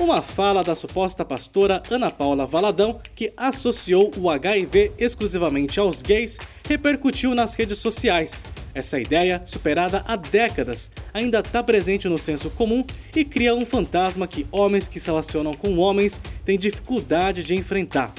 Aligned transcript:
Uma 0.00 0.22
fala 0.22 0.64
da 0.64 0.74
suposta 0.74 1.26
pastora 1.26 1.82
Ana 1.90 2.10
Paula 2.10 2.46
Valadão, 2.46 2.98
que 3.14 3.34
associou 3.36 4.10
o 4.16 4.30
HIV 4.30 4.92
exclusivamente 4.98 5.78
aos 5.78 6.02
gays, 6.02 6.38
repercutiu 6.66 7.34
nas 7.34 7.54
redes 7.54 7.76
sociais. 7.76 8.42
Essa 8.72 8.98
ideia, 8.98 9.42
superada 9.44 10.02
há 10.08 10.16
décadas, 10.16 10.90
ainda 11.12 11.40
está 11.40 11.62
presente 11.62 12.08
no 12.08 12.18
senso 12.18 12.48
comum 12.48 12.82
e 13.14 13.26
cria 13.26 13.54
um 13.54 13.66
fantasma 13.66 14.26
que 14.26 14.46
homens 14.50 14.88
que 14.88 14.98
se 14.98 15.08
relacionam 15.08 15.52
com 15.52 15.76
homens 15.76 16.22
têm 16.46 16.58
dificuldade 16.58 17.44
de 17.44 17.54
enfrentar. 17.54 18.14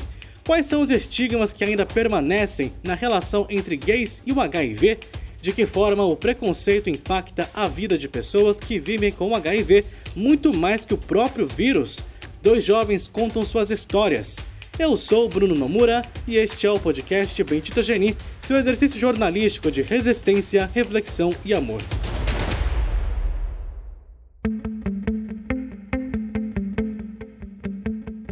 Quais 0.45 0.67
são 0.67 0.83
os 0.83 0.91
estigmas 0.91 1.51
que 1.51 1.63
ainda 1.63 1.83
permanecem 1.83 2.71
na 2.83 2.93
relação 2.93 3.47
entre 3.49 3.75
gays 3.75 4.21
e 4.23 4.31
o 4.31 4.39
HIV? 4.39 4.99
De 5.41 5.51
que 5.51 5.65
forma 5.65 6.05
o 6.05 6.15
preconceito 6.15 6.91
impacta 6.91 7.49
a 7.55 7.67
vida 7.67 7.97
de 7.97 8.07
pessoas 8.07 8.59
que 8.59 8.77
vivem 8.77 9.11
com 9.11 9.35
HIV 9.35 9.83
muito 10.15 10.53
mais 10.53 10.85
que 10.85 10.93
o 10.93 10.97
próprio 10.97 11.47
vírus? 11.47 12.03
Dois 12.41 12.63
jovens 12.63 13.07
contam 13.07 13.45
suas 13.45 13.69
histórias. 13.69 14.39
Eu 14.79 14.97
sou 14.97 15.29
Bruno 15.29 15.53
Nomura 15.53 16.01
e 16.27 16.37
este 16.37 16.65
é 16.65 16.71
o 16.71 16.79
podcast 16.79 17.43
Bendita 17.43 17.81
Geni, 17.81 18.15
seu 18.39 18.57
exercício 18.57 18.99
jornalístico 18.99 19.69
de 19.69 19.81
resistência, 19.81 20.69
reflexão 20.73 21.35
e 21.45 21.53
amor. 21.53 21.81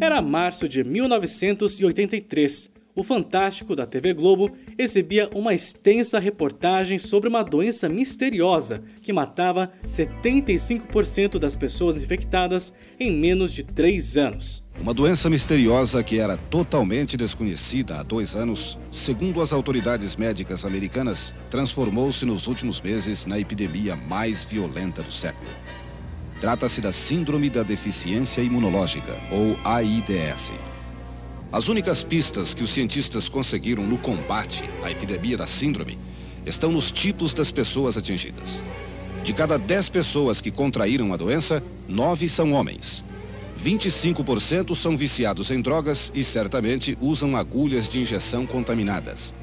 Era 0.02 0.22
março 0.22 0.68
de 0.68 0.84
1983 0.84 2.74
o 2.96 3.04
Fantástico 3.04 3.76
da 3.76 3.86
TV 3.86 4.14
Globo 4.14 4.52
exibia 4.80 5.30
uma 5.36 5.54
extensa 5.54 6.20
reportagem 6.20 6.98
sobre 6.98 7.28
uma 7.28 7.44
doença 7.44 7.90
misteriosa 7.90 8.82
que 9.02 9.12
matava 9.12 9.70
75% 9.86 11.38
das 11.38 11.54
pessoas 11.54 12.02
infectadas 12.02 12.74
em 12.98 13.12
menos 13.12 13.52
de 13.52 13.62
três 13.62 14.16
anos. 14.16 14.64
Uma 14.80 14.94
doença 14.94 15.30
misteriosa 15.30 16.02
que 16.02 16.18
era 16.18 16.38
totalmente 16.38 17.18
desconhecida 17.18 18.00
há 18.00 18.04
dois 18.04 18.38
anos, 18.38 18.80
segundo 18.90 19.42
as 19.42 19.52
autoridades 19.52 20.16
médicas 20.16 20.64
americanas, 20.64 21.34
transformou-se 21.50 22.26
nos 22.26 22.48
últimos 22.48 22.80
meses 22.80 23.26
na 23.26 23.38
epidemia 23.38 23.98
mais 23.98 24.46
violenta 24.46 25.04
do 25.04 25.12
século. 25.12 25.50
Trata-se 26.40 26.80
da 26.80 26.94
Síndrome 26.94 27.50
da 27.50 27.64
Deficiência 27.64 28.42
Imunológica, 28.42 29.14
ou 29.30 29.58
AIDS. 29.66 30.54
As 31.52 31.68
únicas 31.68 32.04
pistas 32.04 32.54
que 32.54 32.64
os 32.64 32.70
cientistas 32.70 33.28
conseguiram 33.28 33.84
no 33.84 33.98
combate 33.98 34.64
à 34.84 34.92
epidemia 34.92 35.36
da 35.36 35.48
síndrome 35.48 35.98
estão 36.46 36.72
nos 36.72 36.92
tipos 36.92 37.34
das 37.34 37.52
pessoas 37.52 37.98
atingidas. 37.98 38.64
De 39.24 39.34
cada 39.34 39.58
10 39.58 39.90
pessoas 39.90 40.42
que 40.42 40.52
contraíram 40.52 41.12
a 41.12 41.18
doença, 41.18 41.64
9 41.88 42.30
são 42.30 42.52
homens. 42.54 43.04
25% 43.60 44.76
são 44.76 44.96
viciados 44.96 45.50
em 45.50 45.60
drogas 45.60 46.12
e 46.14 46.24
certamente 46.24 46.96
usam 47.02 47.36
agulhas 47.36 47.90
de 47.90 48.00
injeção 48.00 48.46
contaminadas. 48.46 49.34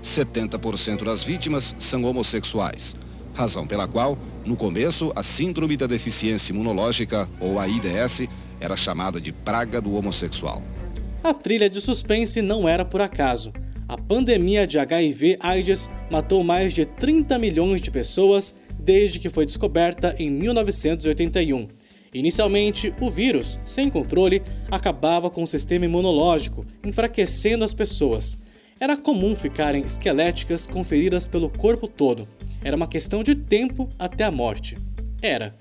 70% 0.00 1.02
das 1.02 1.24
vítimas 1.24 1.74
são 1.76 2.04
homossexuais, 2.04 2.94
razão 3.34 3.66
pela 3.66 3.88
qual, 3.88 4.16
no 4.46 4.56
começo, 4.56 5.12
a 5.14 5.24
Síndrome 5.24 5.76
da 5.76 5.88
Deficiência 5.88 6.52
Imunológica, 6.52 7.28
ou 7.40 7.58
AIDS, 7.58 8.28
era 8.60 8.76
chamada 8.76 9.20
de 9.20 9.32
praga 9.32 9.80
do 9.80 9.94
homossexual. 9.94 10.62
A 11.22 11.34
trilha 11.34 11.68
de 11.68 11.80
suspense 11.80 12.40
não 12.40 12.68
era 12.68 12.84
por 12.84 13.00
acaso. 13.00 13.52
A 13.88 13.96
pandemia 13.96 14.66
de 14.66 14.78
HIV/AIDS 14.78 15.90
matou 16.10 16.44
mais 16.44 16.72
de 16.72 16.86
30 16.86 17.38
milhões 17.38 17.80
de 17.80 17.90
pessoas 17.90 18.54
desde 18.78 19.18
que 19.18 19.28
foi 19.28 19.44
descoberta 19.44 20.14
em 20.18 20.30
1981. 20.30 21.68
Inicialmente, 22.14 22.94
o 23.00 23.10
vírus, 23.10 23.58
sem 23.64 23.90
controle, 23.90 24.42
acabava 24.70 25.28
com 25.28 25.42
o 25.42 25.46
sistema 25.46 25.84
imunológico, 25.84 26.64
enfraquecendo 26.84 27.64
as 27.64 27.74
pessoas. 27.74 28.38
Era 28.80 28.96
comum 28.96 29.34
ficarem 29.34 29.82
esqueléticas 29.82 30.66
com 30.66 30.84
feridas 30.84 31.26
pelo 31.26 31.50
corpo 31.50 31.88
todo. 31.88 32.28
Era 32.62 32.76
uma 32.76 32.86
questão 32.86 33.24
de 33.24 33.34
tempo 33.34 33.88
até 33.98 34.24
a 34.24 34.30
morte. 34.30 34.78
Era. 35.20 35.56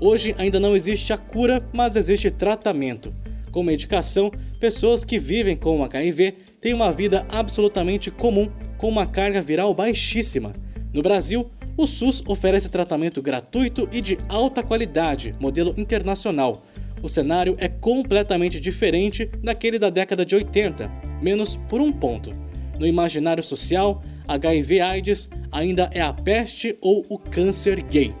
Hoje 0.00 0.34
ainda 0.38 0.58
não 0.58 0.74
existe 0.74 1.12
a 1.12 1.18
cura, 1.18 1.68
mas 1.72 1.96
existe 1.96 2.30
tratamento 2.30 3.12
com 3.56 3.62
medicação, 3.62 4.30
pessoas 4.60 5.02
que 5.02 5.18
vivem 5.18 5.56
com 5.56 5.82
HIV 5.82 6.34
têm 6.60 6.74
uma 6.74 6.92
vida 6.92 7.26
absolutamente 7.30 8.10
comum, 8.10 8.50
com 8.76 8.86
uma 8.86 9.06
carga 9.06 9.40
viral 9.40 9.72
baixíssima. 9.72 10.52
No 10.92 11.00
Brasil, 11.00 11.50
o 11.74 11.86
SUS 11.86 12.22
oferece 12.26 12.70
tratamento 12.70 13.22
gratuito 13.22 13.88
e 13.90 14.02
de 14.02 14.18
alta 14.28 14.62
qualidade, 14.62 15.34
modelo 15.40 15.72
internacional. 15.78 16.66
O 17.02 17.08
cenário 17.08 17.56
é 17.58 17.66
completamente 17.66 18.60
diferente 18.60 19.24
daquele 19.42 19.78
da 19.78 19.88
década 19.88 20.26
de 20.26 20.34
80, 20.34 20.92
menos 21.22 21.56
por 21.66 21.80
um 21.80 21.90
ponto. 21.90 22.32
No 22.78 22.86
imaginário 22.86 23.42
social, 23.42 24.02
HIV/AIDS 24.28 25.30
ainda 25.50 25.88
é 25.94 26.02
a 26.02 26.12
peste 26.12 26.76
ou 26.82 27.06
o 27.08 27.18
câncer 27.18 27.82
gay. 27.84 28.12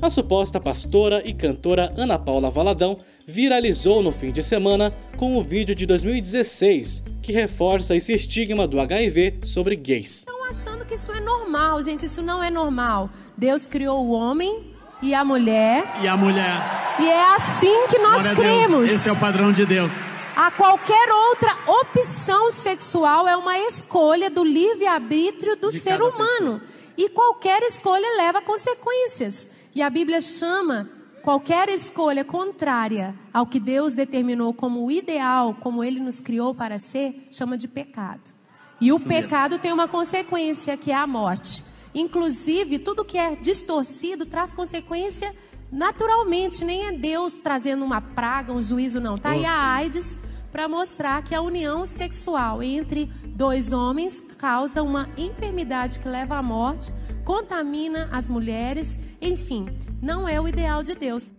A 0.00 0.08
suposta 0.08 0.60
pastora 0.60 1.22
e 1.24 1.34
cantora 1.34 1.92
Ana 1.96 2.16
Paula 2.16 2.48
Valadão 2.50 3.00
viralizou 3.26 4.00
no 4.00 4.12
fim 4.12 4.30
de 4.30 4.44
semana 4.44 4.94
com 5.16 5.36
o 5.36 5.42
vídeo 5.42 5.74
de 5.74 5.86
2016 5.86 7.02
que 7.20 7.32
reforça 7.32 7.96
esse 7.96 8.12
estigma 8.12 8.64
do 8.66 8.78
HIV 8.80 9.40
sobre 9.42 9.74
gays. 9.74 10.18
Estão 10.18 10.44
achando 10.44 10.84
que 10.84 10.94
isso 10.94 11.10
é 11.10 11.20
normal, 11.20 11.82
gente, 11.82 12.04
isso 12.04 12.22
não 12.22 12.40
é 12.40 12.48
normal. 12.48 13.10
Deus 13.36 13.66
criou 13.66 14.06
o 14.06 14.12
homem 14.12 14.72
e 15.02 15.12
a 15.12 15.24
mulher. 15.24 15.84
E 16.00 16.06
a 16.06 16.16
mulher. 16.16 16.96
E 17.00 17.08
é 17.08 17.34
assim 17.34 17.88
que 17.88 17.98
nós 17.98 18.22
cremos. 18.34 18.90
Esse 18.90 19.08
é 19.08 19.12
o 19.12 19.18
padrão 19.18 19.52
de 19.52 19.66
Deus. 19.66 19.90
A 20.36 20.52
qualquer 20.52 21.10
outra 21.10 21.56
opção 21.66 22.52
sexual 22.52 23.26
é 23.26 23.36
uma 23.36 23.58
escolha 23.58 24.30
do 24.30 24.44
livre-arbítrio 24.44 25.56
do 25.56 25.70
de 25.70 25.80
ser 25.80 26.00
humano. 26.00 26.60
Pessoa. 26.60 26.78
E 26.96 27.08
qualquer 27.08 27.62
escolha 27.64 28.06
leva 28.16 28.40
consequências. 28.40 29.48
E 29.74 29.82
a 29.82 29.90
Bíblia 29.90 30.20
chama 30.20 30.88
qualquer 31.22 31.68
escolha 31.68 32.24
contrária 32.24 33.14
ao 33.32 33.46
que 33.46 33.60
Deus 33.60 33.92
determinou 33.92 34.54
como 34.54 34.90
ideal, 34.90 35.54
como 35.60 35.84
Ele 35.84 36.00
nos 36.00 36.20
criou 36.20 36.54
para 36.54 36.78
ser, 36.78 37.28
chama 37.30 37.56
de 37.56 37.68
pecado. 37.68 38.32
E 38.80 38.92
o 38.92 38.96
Isso 38.96 39.06
pecado 39.06 39.52
mesmo. 39.52 39.62
tem 39.62 39.72
uma 39.72 39.88
consequência, 39.88 40.76
que 40.76 40.90
é 40.90 40.94
a 40.94 41.06
morte. 41.06 41.64
Inclusive, 41.94 42.78
tudo 42.78 43.04
que 43.04 43.18
é 43.18 43.34
distorcido 43.36 44.24
traz 44.24 44.54
consequência 44.54 45.34
naturalmente, 45.70 46.64
nem 46.64 46.86
é 46.86 46.92
Deus 46.92 47.34
trazendo 47.34 47.84
uma 47.84 48.00
praga, 48.00 48.52
um 48.52 48.62
juízo, 48.62 49.00
não. 49.00 49.18
Tá? 49.18 49.36
E 49.36 49.44
a 49.44 49.74
AIDS 49.74 50.18
para 50.50 50.68
mostrar 50.68 51.22
que 51.22 51.34
a 51.34 51.42
união 51.42 51.84
sexual 51.84 52.62
entre 52.62 53.06
dois 53.26 53.72
homens 53.72 54.22
causa 54.38 54.82
uma 54.82 55.08
enfermidade 55.16 56.00
que 56.00 56.08
leva 56.08 56.36
à 56.36 56.42
morte 56.42 56.92
contamina 57.28 58.08
as 58.10 58.30
mulheres, 58.30 58.98
enfim, 59.20 59.66
não 60.00 60.26
é 60.26 60.40
o 60.40 60.48
ideal 60.48 60.82
de 60.82 60.94
Deus. 60.94 61.30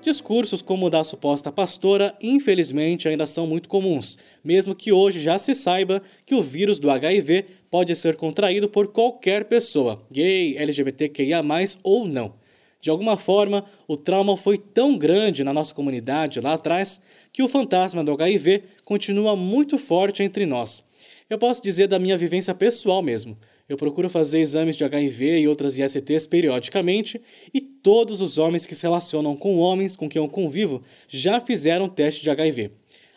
Discursos 0.00 0.62
como 0.62 0.86
o 0.86 0.90
da 0.90 1.02
suposta 1.02 1.50
pastora, 1.50 2.16
infelizmente, 2.22 3.08
ainda 3.08 3.26
são 3.26 3.48
muito 3.48 3.68
comuns, 3.68 4.16
mesmo 4.44 4.76
que 4.76 4.92
hoje 4.92 5.18
já 5.18 5.40
se 5.40 5.56
saiba 5.56 6.00
que 6.24 6.36
o 6.36 6.42
vírus 6.42 6.78
do 6.78 6.88
HIV 6.88 7.46
pode 7.68 7.96
ser 7.96 8.14
contraído 8.14 8.68
por 8.68 8.86
qualquer 8.86 9.46
pessoa, 9.46 10.00
gay, 10.12 10.56
LGBTQIA, 10.56 11.42
ou 11.82 12.06
não. 12.06 12.34
De 12.80 12.90
alguma 12.90 13.16
forma, 13.16 13.64
o 13.88 13.96
trauma 13.96 14.36
foi 14.36 14.56
tão 14.56 14.96
grande 14.96 15.42
na 15.42 15.52
nossa 15.52 15.74
comunidade 15.74 16.40
lá 16.40 16.54
atrás 16.54 17.02
que 17.32 17.42
o 17.42 17.48
fantasma 17.48 18.04
do 18.04 18.12
HIV 18.12 18.62
continua 18.84 19.34
muito 19.34 19.78
forte 19.78 20.22
entre 20.22 20.46
nós. 20.46 20.84
Eu 21.28 21.38
posso 21.38 21.62
dizer 21.62 21.88
da 21.88 21.98
minha 21.98 22.18
vivência 22.18 22.54
pessoal 22.54 23.02
mesmo. 23.02 23.38
Eu 23.66 23.78
procuro 23.78 24.10
fazer 24.10 24.40
exames 24.40 24.76
de 24.76 24.84
HIV 24.84 25.38
e 25.38 25.48
outras 25.48 25.78
ISTs 25.78 26.26
periodicamente 26.26 27.18
e 27.52 27.62
todos 27.62 28.20
os 28.20 28.36
homens 28.36 28.66
que 28.66 28.74
se 28.74 28.82
relacionam 28.82 29.34
com 29.34 29.56
homens 29.56 29.96
com 29.96 30.06
quem 30.06 30.20
eu 30.20 30.28
convivo 30.28 30.82
já 31.08 31.40
fizeram 31.40 31.88
teste 31.88 32.22
de 32.22 32.28
HIV. 32.28 32.72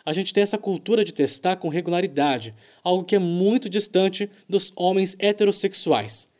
A 0.06 0.14
gente 0.14 0.32
tem 0.32 0.42
essa 0.42 0.56
cultura 0.56 1.04
de 1.04 1.12
testar 1.12 1.56
com 1.56 1.68
regularidade, 1.68 2.54
algo 2.82 3.04
que 3.04 3.14
é 3.14 3.18
muito 3.18 3.68
distante 3.68 4.30
dos 4.48 4.72
homens 4.74 5.14
heterossexuais. 5.18 6.30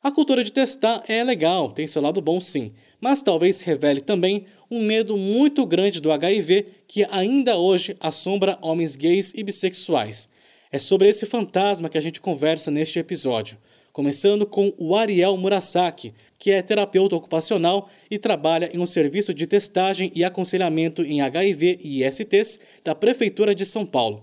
A 0.00 0.12
cultura 0.12 0.44
de 0.44 0.52
testar 0.52 1.02
é 1.08 1.24
legal, 1.24 1.72
tem 1.72 1.88
seu 1.88 2.00
lado 2.00 2.20
bom 2.20 2.40
sim, 2.40 2.72
mas 3.00 3.22
talvez 3.22 3.60
revele 3.60 4.00
também 4.00 4.46
um 4.70 4.80
medo 4.80 5.16
muito 5.16 5.66
grande 5.66 6.00
do 6.00 6.12
HIV 6.12 6.66
que 6.86 7.04
ainda 7.10 7.58
hoje 7.58 7.96
assombra 7.98 8.56
homens 8.62 8.94
gays 8.94 9.34
e 9.34 9.42
bissexuais 9.42 10.28
é 10.70 10.78
sobre 10.78 11.08
esse 11.08 11.26
fantasma 11.26 11.88
que 11.88 11.98
a 11.98 12.00
gente 12.00 12.20
conversa 12.20 12.70
neste 12.70 12.98
episódio, 12.98 13.56
começando 13.92 14.46
com 14.46 14.72
o 14.76 14.94
Ariel 14.94 15.36
Murasaki, 15.36 16.12
que 16.38 16.50
é 16.50 16.62
terapeuta 16.62 17.16
ocupacional 17.16 17.88
e 18.10 18.18
trabalha 18.18 18.70
em 18.72 18.78
um 18.78 18.86
serviço 18.86 19.34
de 19.34 19.46
testagem 19.46 20.12
e 20.14 20.22
aconselhamento 20.22 21.02
em 21.02 21.20
HIV 21.20 21.80
e 21.82 22.04
ISTs 22.04 22.60
da 22.84 22.94
Prefeitura 22.94 23.54
de 23.54 23.66
São 23.66 23.84
Paulo. 23.84 24.22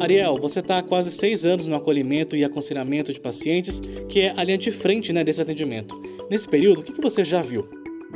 Ariel, 0.00 0.38
você 0.40 0.60
está 0.60 0.78
há 0.78 0.82
quase 0.82 1.10
seis 1.10 1.44
anos 1.44 1.66
no 1.66 1.76
acolhimento 1.76 2.36
e 2.36 2.44
aconselhamento 2.44 3.12
de 3.12 3.20
pacientes, 3.20 3.80
que 4.08 4.20
é 4.20 4.34
a 4.36 4.44
linha 4.44 4.56
de 4.56 4.70
frente 4.70 5.12
né, 5.12 5.24
desse 5.24 5.42
atendimento. 5.42 6.00
Nesse 6.30 6.48
período, 6.48 6.80
o 6.80 6.84
que, 6.84 6.92
que 6.92 7.02
você 7.02 7.24
já 7.24 7.42
viu? 7.42 7.68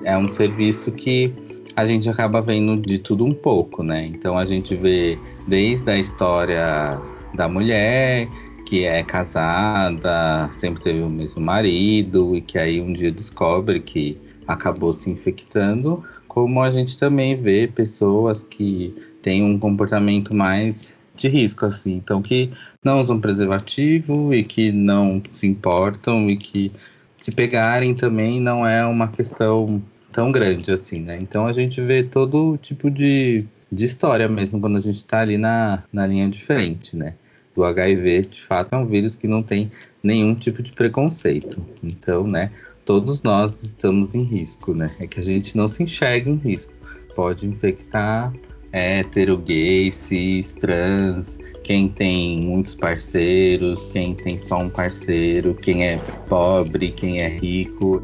É 0.05 0.17
um 0.17 0.31
serviço 0.31 0.91
que 0.93 1.35
a 1.75 1.85
gente 1.85 2.09
acaba 2.09 2.41
vendo 2.41 2.77
de 2.77 2.99
tudo 2.99 3.25
um 3.25 3.35
pouco, 3.35 3.83
né? 3.83 4.07
Então 4.07 4.37
a 4.37 4.45
gente 4.45 4.75
vê 4.75 5.19
desde 5.47 5.91
a 5.91 5.99
história 5.99 7.01
da 7.35 7.49
mulher, 7.49 8.29
que 8.67 8.85
é 8.85 9.03
casada, 9.03 10.51
sempre 10.59 10.83
teve 10.83 11.01
o 11.01 11.09
mesmo 11.09 11.41
marido 11.41 12.37
e 12.37 12.41
que 12.41 12.59
aí 12.59 12.81
um 12.81 12.93
dia 12.93 13.11
descobre 13.11 13.81
que 13.81 14.19
acabou 14.47 14.93
se 14.93 15.11
infectando, 15.11 16.03
como 16.29 16.61
a 16.63 16.71
gente 16.71 16.99
também 16.99 17.37
vê 17.37 17.67
pessoas 17.67 18.43
que 18.45 18.95
têm 19.23 19.43
um 19.43 19.59
comportamento 19.59 20.35
mais 20.35 20.95
de 21.15 21.29
risco, 21.29 21.67
assim, 21.67 21.95
então 21.95 22.23
que 22.23 22.51
não 22.83 23.01
usam 23.01 23.21
preservativo 23.21 24.33
e 24.35 24.43
que 24.43 24.73
não 24.73 25.23
se 25.31 25.47
importam 25.47 26.29
e 26.29 26.37
que 26.37 26.73
se 27.19 27.31
pegarem 27.31 27.95
também 27.95 28.41
não 28.41 28.67
é 28.67 28.85
uma 28.85 29.09
questão 29.09 29.83
tão 30.13 30.31
grande 30.31 30.73
assim, 30.73 31.01
né? 31.01 31.19
Então 31.21 31.47
a 31.47 31.53
gente 31.53 31.81
vê 31.81 32.03
todo 32.03 32.57
tipo 32.59 32.91
de, 32.91 33.47
de 33.71 33.85
história 33.85 34.29
mesmo 34.29 34.61
quando 34.61 34.77
a 34.77 34.81
gente 34.81 34.97
está 34.97 35.21
ali 35.21 35.39
na, 35.39 35.83
na 35.93 36.07
linha 36.07 36.29
de 36.29 36.45
frente, 36.45 36.97
né? 36.97 37.15
O 37.55 37.65
HIV, 37.65 38.23
de 38.23 38.41
fato, 38.41 38.75
é 38.75 38.79
um 38.79 38.87
vírus 38.87 39.17
que 39.17 39.29
não 39.29 39.43
tem 39.43 39.71
nenhum 40.03 40.35
tipo 40.35 40.63
de 40.63 40.73
preconceito. 40.73 41.63
Então, 41.83 42.27
né, 42.27 42.51
todos 42.85 43.23
nós 43.23 43.63
estamos 43.63 44.15
em 44.15 44.23
risco, 44.23 44.75
né? 44.75 44.91
É 44.99 45.07
que 45.07 45.21
a 45.21 45.23
gente 45.23 45.57
não 45.57 45.69
se 45.69 45.83
enxerga 45.83 46.31
em 46.31 46.37
risco. 46.37 46.73
Pode 47.15 47.47
infectar 47.47 48.33
hétero, 48.73 49.37
gay, 49.37 49.93
cis, 49.93 50.55
trans, 50.55 51.39
quem 51.63 51.89
tem 51.89 52.41
muitos 52.41 52.75
parceiros, 52.75 53.87
quem 53.89 54.15
tem 54.15 54.39
só 54.39 54.57
um 54.57 54.71
parceiro, 54.71 55.55
quem 55.55 55.85
é 55.87 55.99
pobre, 56.29 56.91
quem 56.91 57.21
é 57.21 57.29
rico. 57.29 58.03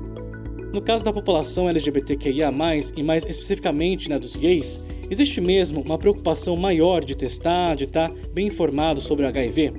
No 0.73 0.83
caso 0.83 1.03
da 1.03 1.13
população 1.13 1.69
LGBTQIA, 1.69 2.53
e 2.97 3.03
mais 3.03 3.25
especificamente 3.25 4.11
né, 4.11 4.19
dos 4.19 4.37
gays, 4.37 4.83
existe 5.11 5.41
mesmo 5.41 5.81
uma 5.81 5.97
preocupação 5.97 6.57
maior 6.57 7.03
de 7.03 7.17
testar, 7.17 7.75
de 7.75 7.85
estar 7.85 8.13
bem 8.35 8.49
informado 8.49 9.01
sobre 9.01 9.25
o 9.25 9.29
HIV? 9.29 9.73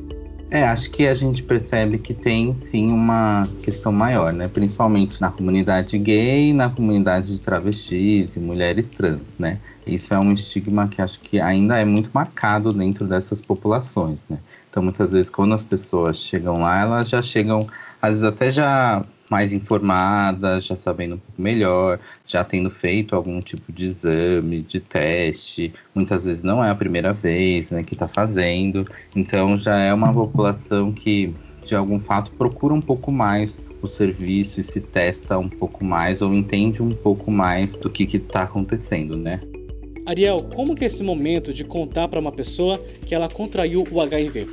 É, 0.52 0.64
acho 0.64 0.90
que 0.90 1.06
a 1.06 1.14
gente 1.14 1.44
percebe 1.44 2.00
que 2.00 2.12
tem 2.12 2.56
sim 2.72 2.92
uma 2.92 3.48
questão 3.62 3.92
maior, 3.92 4.34
né? 4.34 4.48
Principalmente 4.48 5.22
na 5.22 5.32
comunidade 5.32 5.96
gay, 6.00 6.52
na 6.54 6.72
comunidade 6.72 7.28
de 7.28 7.40
travestis 7.40 8.36
e 8.36 8.40
mulheres 8.40 8.90
trans, 8.90 9.22
né? 9.38 9.60
Isso 9.86 10.12
é 10.12 10.20
um 10.20 10.34
estigma 10.34 10.88
que 10.88 11.04
acho 11.04 11.20
que 11.20 11.40
ainda 11.40 11.78
é 11.78 11.86
muito 11.86 12.10
marcado 12.12 12.72
dentro 12.74 13.06
dessas 13.06 13.42
populações, 13.42 14.22
né? 14.28 14.40
Então, 14.72 14.82
muitas 14.82 15.12
vezes, 15.12 15.30
quando 15.30 15.54
as 15.54 15.64
pessoas 15.64 16.18
chegam 16.18 16.62
lá, 16.62 16.82
elas 16.82 17.10
já 17.10 17.22
chegam, 17.22 17.68
às 18.02 18.10
vezes 18.10 18.24
até 18.24 18.50
já 18.50 19.06
mais 19.30 19.54
informadas, 19.54 20.66
já 20.66 20.76
sabendo 20.76 21.16
um 21.16 21.20
pouco 21.20 21.42
melhor, 21.42 22.00
já 22.26 22.44
tendo 22.44 22.70
feito 22.70 23.16
algum 23.16 23.40
tipo 23.40 23.72
de 23.72 23.86
exame, 23.86 24.62
de 24.62 24.80
teste. 24.80 25.74
Muitas 25.94 26.26
vezes 26.26 26.44
não 26.44 26.64
é 26.64 26.70
a 26.70 26.76
primeira 26.76 27.14
vez 27.14 27.72
né, 27.72 27.84
que 27.84 27.94
está 27.94 28.08
fazendo. 28.08 28.86
Então 29.16 29.58
já 29.58 29.78
é 29.78 29.94
uma 29.94 30.12
população 30.12 30.92
que, 30.92 31.34
de 31.64 31.76
algum 31.76 32.00
fato, 32.00 32.32
procura 32.32 32.74
um 32.74 32.82
pouco 32.82 33.12
mais 33.12 33.62
o 33.82 33.88
serviço 33.88 34.60
e 34.60 34.64
se 34.64 34.82
testa 34.82 35.38
um 35.38 35.48
pouco 35.48 35.84
mais 35.86 36.22
ou 36.22 36.34
entende 36.34 36.82
um 36.82 36.92
pouco 36.92 37.32
mais 37.32 37.74
do 37.78 37.90
que 37.90 38.04
está 38.18 38.44
acontecendo, 38.44 39.16
né? 39.16 39.40
Ariel, 40.06 40.50
como 40.56 40.76
que 40.76 40.84
é 40.84 40.88
esse 40.88 41.04
momento 41.04 41.54
de 41.54 41.64
contar 41.64 42.08
para 42.08 42.20
uma 42.20 42.32
pessoa 42.32 42.84
que 43.06 43.14
ela 43.14 43.30
contraiu 43.30 43.88
o 43.92 44.02
HIV? 44.02 44.48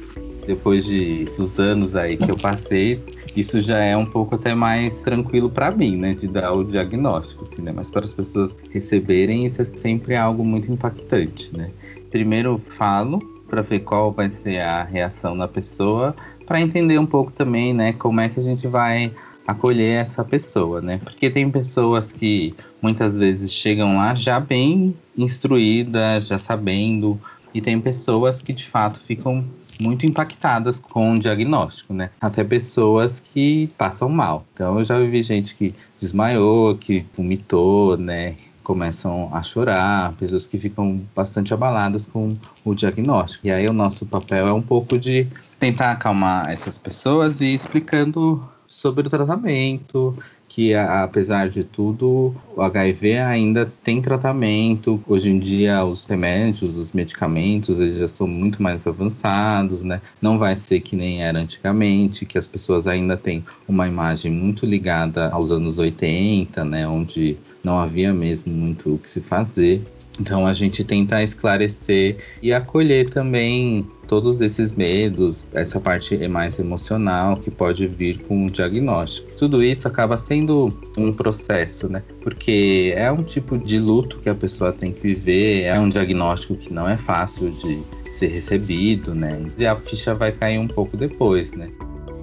Depois 0.47 0.85
de 0.85 1.25
dos 1.37 1.59
anos 1.59 1.97
aí 1.97 2.17
que 2.17 2.31
eu 2.31 2.37
passei, 2.37 3.01
isso 3.37 3.61
já 3.61 3.79
é 3.79 3.97
um 3.97 4.07
pouco 4.07 4.35
até 4.35 4.55
mais 4.55 5.03
tranquilo 5.03 5.51
para 5.51 5.71
mim, 5.71 5.97
né, 5.97 6.15
de 6.15 6.27
dar 6.27 6.53
o 6.53 6.65
diagnóstico, 6.65 7.45
assim, 7.45 7.63
né? 7.63 7.73
Mas 7.75 7.91
para 7.91 8.05
as 8.05 8.13
pessoas 8.13 8.55
receberem, 8.73 9.45
isso 9.45 9.61
é 9.61 9.65
sempre 9.65 10.17
algo 10.17 10.45
muito 10.45 10.73
impactante, 10.73 11.55
né? 11.57 11.71
Primeiro 12.11 12.59
falo 12.59 13.19
para 13.49 13.63
ver 13.63 13.81
qual 13.81 14.11
vai 14.11 14.31
ser 14.31 14.61
a 14.61 14.83
reação 14.83 15.37
da 15.37 15.47
pessoa, 15.47 16.17
para 16.47 16.61
entender 16.61 16.99
um 16.99 17.07
pouco 17.07 17.31
também, 17.31 17.75
né, 17.75 17.93
como 17.93 18.21
é 18.21 18.29
que 18.29 18.41
a 18.41 18.43
gente 18.43 18.67
vai 18.67 19.13
acolher 19.47 20.03
essa 20.03 20.25
pessoa, 20.25 20.81
né? 20.81 20.99
Porque 21.03 21.31
tem 21.31 21.49
pessoas 21.51 22.11
que 22.11 22.55
muitas 22.83 23.19
vezes 23.19 23.53
chegam 23.53 23.97
lá 23.97 24.15
já 24.15 24.41
bem 24.41 24.97
instruídas, 25.17 26.27
já 26.27 26.39
sabendo, 26.39 27.21
e 27.55 27.61
tem 27.61 27.81
pessoas 27.81 28.43
que 28.43 28.53
de 28.53 28.65
fato 28.65 29.01
ficam 29.01 29.45
muito 29.81 30.07
impactadas 30.07 30.81
com 30.81 31.13
o 31.13 31.19
diagnóstico, 31.19 31.93
né? 31.93 32.11
Até 32.21 32.43
pessoas 32.45 33.21
que 33.21 33.69
passam 33.79 34.09
mal. 34.09 34.45
Então 34.55 34.79
eu 34.79 34.85
já 34.85 34.99
vi 34.99 35.23
gente 35.23 35.55
que 35.55 35.75
desmaiou, 35.99 36.77
que 36.77 37.05
vomitou, 37.17 37.97
né? 37.97 38.35
Começam 38.63 39.31
a 39.33 39.43
chorar, 39.43 40.13
pessoas 40.15 40.47
que 40.47 40.59
ficam 40.59 41.01
bastante 41.15 41.55
abaladas 41.55 42.05
com 42.07 42.35
o 42.65 42.75
diagnóstico. 42.75 43.47
E 43.47 43.53
aí 43.53 43.67
o 43.67 43.73
nosso 43.73 44.05
papel 44.07 44.49
é 44.49 44.53
um 44.53 44.63
pouco 44.63 44.99
de 44.99 45.29
tentar 45.59 45.93
acalmar 45.93 46.51
essas 46.51 46.77
pessoas 46.77 47.41
e 47.41 47.55
explicando 47.55 48.43
sobre 48.77 49.07
o 49.07 49.11
tratamento, 49.11 50.15
que 50.47 50.75
apesar 50.75 51.49
de 51.49 51.65
tudo, 51.65 52.35
o 52.55 52.61
HIV 52.61 53.19
ainda 53.19 53.73
tem 53.83 54.03
tratamento. 54.03 55.03
Hoje 55.09 55.31
em 55.31 55.39
dia, 55.39 55.83
os 55.83 56.05
remédios, 56.05 56.77
os 56.77 56.93
medicamentos, 56.93 57.81
eles 57.81 57.99
já 57.99 58.07
são 58.07 58.27
muito 58.27 58.63
mais 58.63 58.87
avançados, 58.87 59.83
né? 59.83 60.03
Não 60.21 60.39
vai 60.39 60.59
ser 60.59 60.81
que 60.81 60.95
nem 60.95 61.23
era 61.23 61.39
antigamente, 61.39 62.27
que 62.27 62.37
as 62.37 62.47
pessoas 62.47 62.87
ainda 62.87 63.17
têm 63.17 63.43
uma 63.67 63.89
imagem 63.89 64.31
muito 64.31 64.67
ligada 64.67 65.31
aos 65.31 65.51
anos 65.51 65.79
80, 65.79 66.63
né? 66.63 66.87
Onde 66.87 67.39
não 67.65 67.79
havia 67.79 68.13
mesmo 68.13 68.53
muito 68.53 68.95
o 68.95 68.99
que 68.99 69.11
se 69.11 69.23
fazer. 69.23 69.83
Então 70.19 70.47
a 70.47 70.55
gente 70.55 70.83
tenta 70.85 71.23
esclarecer 71.23 72.17
e 72.43 72.53
acolher 72.53 73.09
também 73.09 73.87
todos 74.07 74.41
esses 74.41 74.73
medos, 74.73 75.45
essa 75.53 75.81
parte 75.81 76.15
é 76.15 76.29
mais 76.29 76.59
emocional 76.59 77.37
que 77.37 77.51
pode 77.51 77.87
vir 77.87 78.21
com 78.23 78.47
o 78.47 78.51
diagnóstico. 78.51 79.29
Tudo 79.37 79.63
isso 79.63 79.89
acaba 79.89 80.17
sendo 80.17 80.73
um 80.97 81.13
processo, 81.13 81.89
né? 81.89 82.03
Porque 82.23 82.95
é 82.97 83.11
um 83.11 83.23
tipo 83.23 83.59
de 83.59 83.79
luto 83.79 84.19
que 84.19 84.29
a 84.29 84.35
pessoa 84.35 84.73
tem 84.73 84.93
que 84.93 85.01
viver, 85.01 85.63
é 85.63 85.79
um 85.79 85.89
diagnóstico 85.89 86.55
que 86.55 86.73
não 86.73 86.89
é 86.89 86.97
fácil 86.97 87.51
de 87.51 87.83
ser 88.09 88.29
recebido, 88.29 89.15
né? 89.15 89.45
E 89.59 89.67
a 89.67 89.77
ficha 89.77 90.15
vai 90.15 90.33
cair 90.33 90.59
um 90.59 90.69
pouco 90.69 90.97
depois, 90.97 91.53
né? 91.53 91.71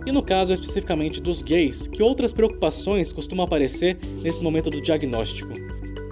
E 0.05 0.11
no 0.11 0.21
caso 0.21 0.51
especificamente 0.51 1.21
dos 1.21 1.41
gays, 1.41 1.87
que 1.87 2.03
outras 2.03 2.33
preocupações 2.33 3.13
costumam 3.13 3.45
aparecer 3.45 3.97
nesse 4.21 4.43
momento 4.43 4.69
do 4.69 4.81
diagnóstico? 4.81 5.53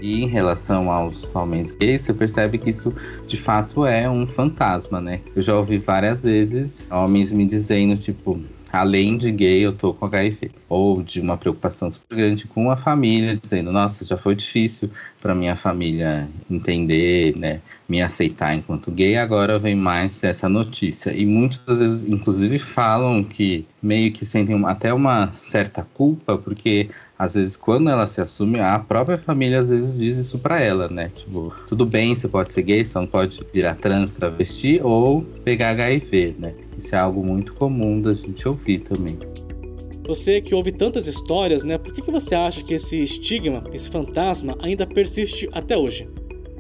E 0.01 0.23
em 0.23 0.27
relação 0.27 0.91
aos 0.91 1.23
homens 1.33 1.73
gays, 1.73 2.01
você 2.01 2.13
percebe 2.13 2.57
que 2.57 2.71
isso 2.71 2.93
de 3.27 3.37
fato 3.37 3.85
é 3.85 4.09
um 4.09 4.25
fantasma, 4.25 4.99
né? 4.99 5.21
Eu 5.35 5.41
já 5.41 5.55
ouvi 5.55 5.77
várias 5.77 6.23
vezes 6.23 6.85
homens 6.89 7.31
me 7.31 7.45
dizendo, 7.45 7.95
tipo, 7.95 8.41
além 8.71 9.17
de 9.17 9.31
gay, 9.31 9.65
eu 9.65 9.73
tô 9.73 9.93
com 9.93 10.05
HIV. 10.05 10.51
Ou 10.69 11.03
de 11.03 11.19
uma 11.19 11.37
preocupação 11.37 11.91
super 11.91 12.15
grande 12.15 12.47
com 12.47 12.71
a 12.71 12.77
família, 12.77 13.37
dizendo, 13.41 13.71
nossa, 13.71 14.05
já 14.05 14.17
foi 14.17 14.33
difícil 14.33 14.89
para 15.21 15.35
minha 15.35 15.55
família 15.55 16.27
entender, 16.49 17.37
né, 17.37 17.61
me 17.87 18.01
aceitar 18.01 18.55
enquanto 18.55 18.89
gay, 18.91 19.17
agora 19.17 19.59
vem 19.59 19.75
mais 19.75 20.23
essa 20.23 20.47
notícia. 20.47 21.13
E 21.13 21.25
muitas 21.25 21.79
vezes, 21.79 22.09
inclusive, 22.09 22.57
falam 22.57 23.23
que 23.23 23.67
meio 23.81 24.11
que 24.11 24.25
sentem 24.25 24.63
até 24.65 24.93
uma 24.93 25.31
certa 25.33 25.85
culpa, 25.93 26.37
porque 26.37 26.89
às 27.21 27.35
vezes 27.35 27.55
quando 27.55 27.87
ela 27.87 28.07
se 28.07 28.19
assume, 28.19 28.59
a 28.59 28.79
própria 28.79 29.15
família 29.15 29.59
às 29.59 29.69
vezes 29.69 29.95
diz 29.95 30.17
isso 30.17 30.39
para 30.39 30.59
ela, 30.59 30.87
né? 30.89 31.11
Tipo, 31.15 31.53
tudo 31.67 31.85
bem, 31.85 32.15
você 32.15 32.27
pode 32.27 32.51
ser 32.51 32.63
gay, 32.63 32.83
você 32.83 32.97
não 32.97 33.05
pode 33.05 33.39
virar 33.53 33.75
trans, 33.75 34.09
travesti 34.09 34.79
ou 34.81 35.21
pegar 35.43 35.69
HIV, 35.69 36.35
né? 36.39 36.55
Isso 36.75 36.95
é 36.95 36.97
algo 36.97 37.23
muito 37.23 37.53
comum 37.53 38.01
da 38.01 38.15
gente 38.15 38.47
ouvir 38.47 38.79
também. 38.79 39.19
Você 40.07 40.41
que 40.41 40.55
ouve 40.55 40.71
tantas 40.71 41.05
histórias, 41.05 41.63
né? 41.63 41.77
Por 41.77 41.93
que, 41.93 42.01
que 42.01 42.09
você 42.09 42.33
acha 42.33 42.63
que 42.63 42.73
esse 42.73 43.03
estigma, 43.03 43.65
esse 43.71 43.87
fantasma, 43.87 44.57
ainda 44.59 44.87
persiste 44.87 45.47
até 45.53 45.77
hoje? 45.77 46.09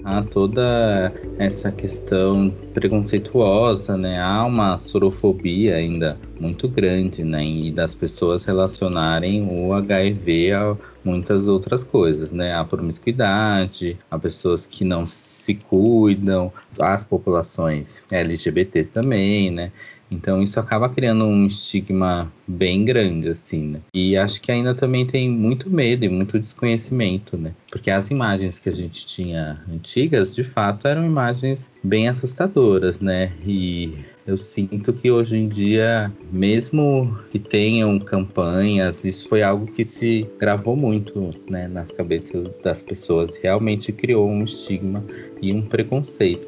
Há 0.03 0.23
toda 0.23 1.13
essa 1.37 1.71
questão 1.71 2.51
preconceituosa, 2.73 3.95
né? 3.95 4.19
Há 4.19 4.43
uma 4.45 4.79
sorofobia 4.79 5.75
ainda 5.75 6.17
muito 6.39 6.67
grande, 6.67 7.23
né? 7.23 7.45
E 7.45 7.71
das 7.71 7.93
pessoas 7.93 8.43
relacionarem 8.43 9.47
o 9.47 9.73
HIV 9.73 10.53
a 10.53 10.75
muitas 11.03 11.47
outras 11.47 11.83
coisas, 11.83 12.31
né? 12.31 12.53
A 12.55 12.63
promiscuidade, 12.63 13.97
a 14.09 14.17
pessoas 14.17 14.65
que 14.65 14.83
não 14.83 15.07
se 15.07 15.53
cuidam, 15.55 16.51
as 16.79 17.03
populações 17.03 17.87
LGBT 18.11 18.83
também, 18.85 19.51
né? 19.51 19.71
Então 20.11 20.43
isso 20.43 20.59
acaba 20.59 20.89
criando 20.89 21.25
um 21.25 21.47
estigma 21.47 22.31
bem 22.47 22.83
grande, 22.83 23.29
assim, 23.29 23.63
né? 23.63 23.79
E 23.93 24.17
acho 24.17 24.41
que 24.41 24.51
ainda 24.51 24.75
também 24.75 25.05
tem 25.05 25.29
muito 25.29 25.69
medo 25.69 26.03
e 26.03 26.09
muito 26.09 26.37
desconhecimento, 26.37 27.37
né? 27.37 27.53
Porque 27.71 27.89
as 27.89 28.11
imagens 28.11 28.59
que 28.59 28.69
a 28.69 28.73
gente 28.73 29.07
tinha 29.07 29.63
antigas, 29.71 30.35
de 30.35 30.43
fato, 30.43 30.87
eram 30.87 31.05
imagens 31.05 31.59
bem 31.83 32.09
assustadoras, 32.09 32.99
né? 32.99 33.31
E 33.45 33.93
eu 34.27 34.37
sinto 34.37 34.93
que 34.93 35.09
hoje 35.09 35.35
em 35.35 35.47
dia, 35.47 36.11
mesmo 36.31 37.17
que 37.31 37.39
tenham 37.39 37.97
campanhas, 37.99 39.03
isso 39.03 39.27
foi 39.27 39.41
algo 39.41 39.65
que 39.65 39.83
se 39.83 40.27
gravou 40.39 40.75
muito 40.75 41.29
né, 41.49 41.67
nas 41.67 41.91
cabeças 41.91 42.49
das 42.63 42.83
pessoas. 42.83 43.35
Realmente 43.37 43.91
criou 43.91 44.29
um 44.29 44.43
estigma 44.43 45.03
e 45.41 45.51
um 45.51 45.61
preconceito. 45.61 46.47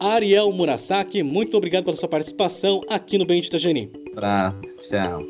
Ariel 0.00 0.52
Murasaki, 0.52 1.24
muito 1.24 1.56
obrigado 1.56 1.84
pela 1.84 1.96
sua 1.96 2.08
participação 2.08 2.82
aqui 2.88 3.18
no 3.18 3.26
Bendita 3.26 3.58
Geni. 3.58 3.88
Pra, 4.14 4.54
tchau. 4.88 5.22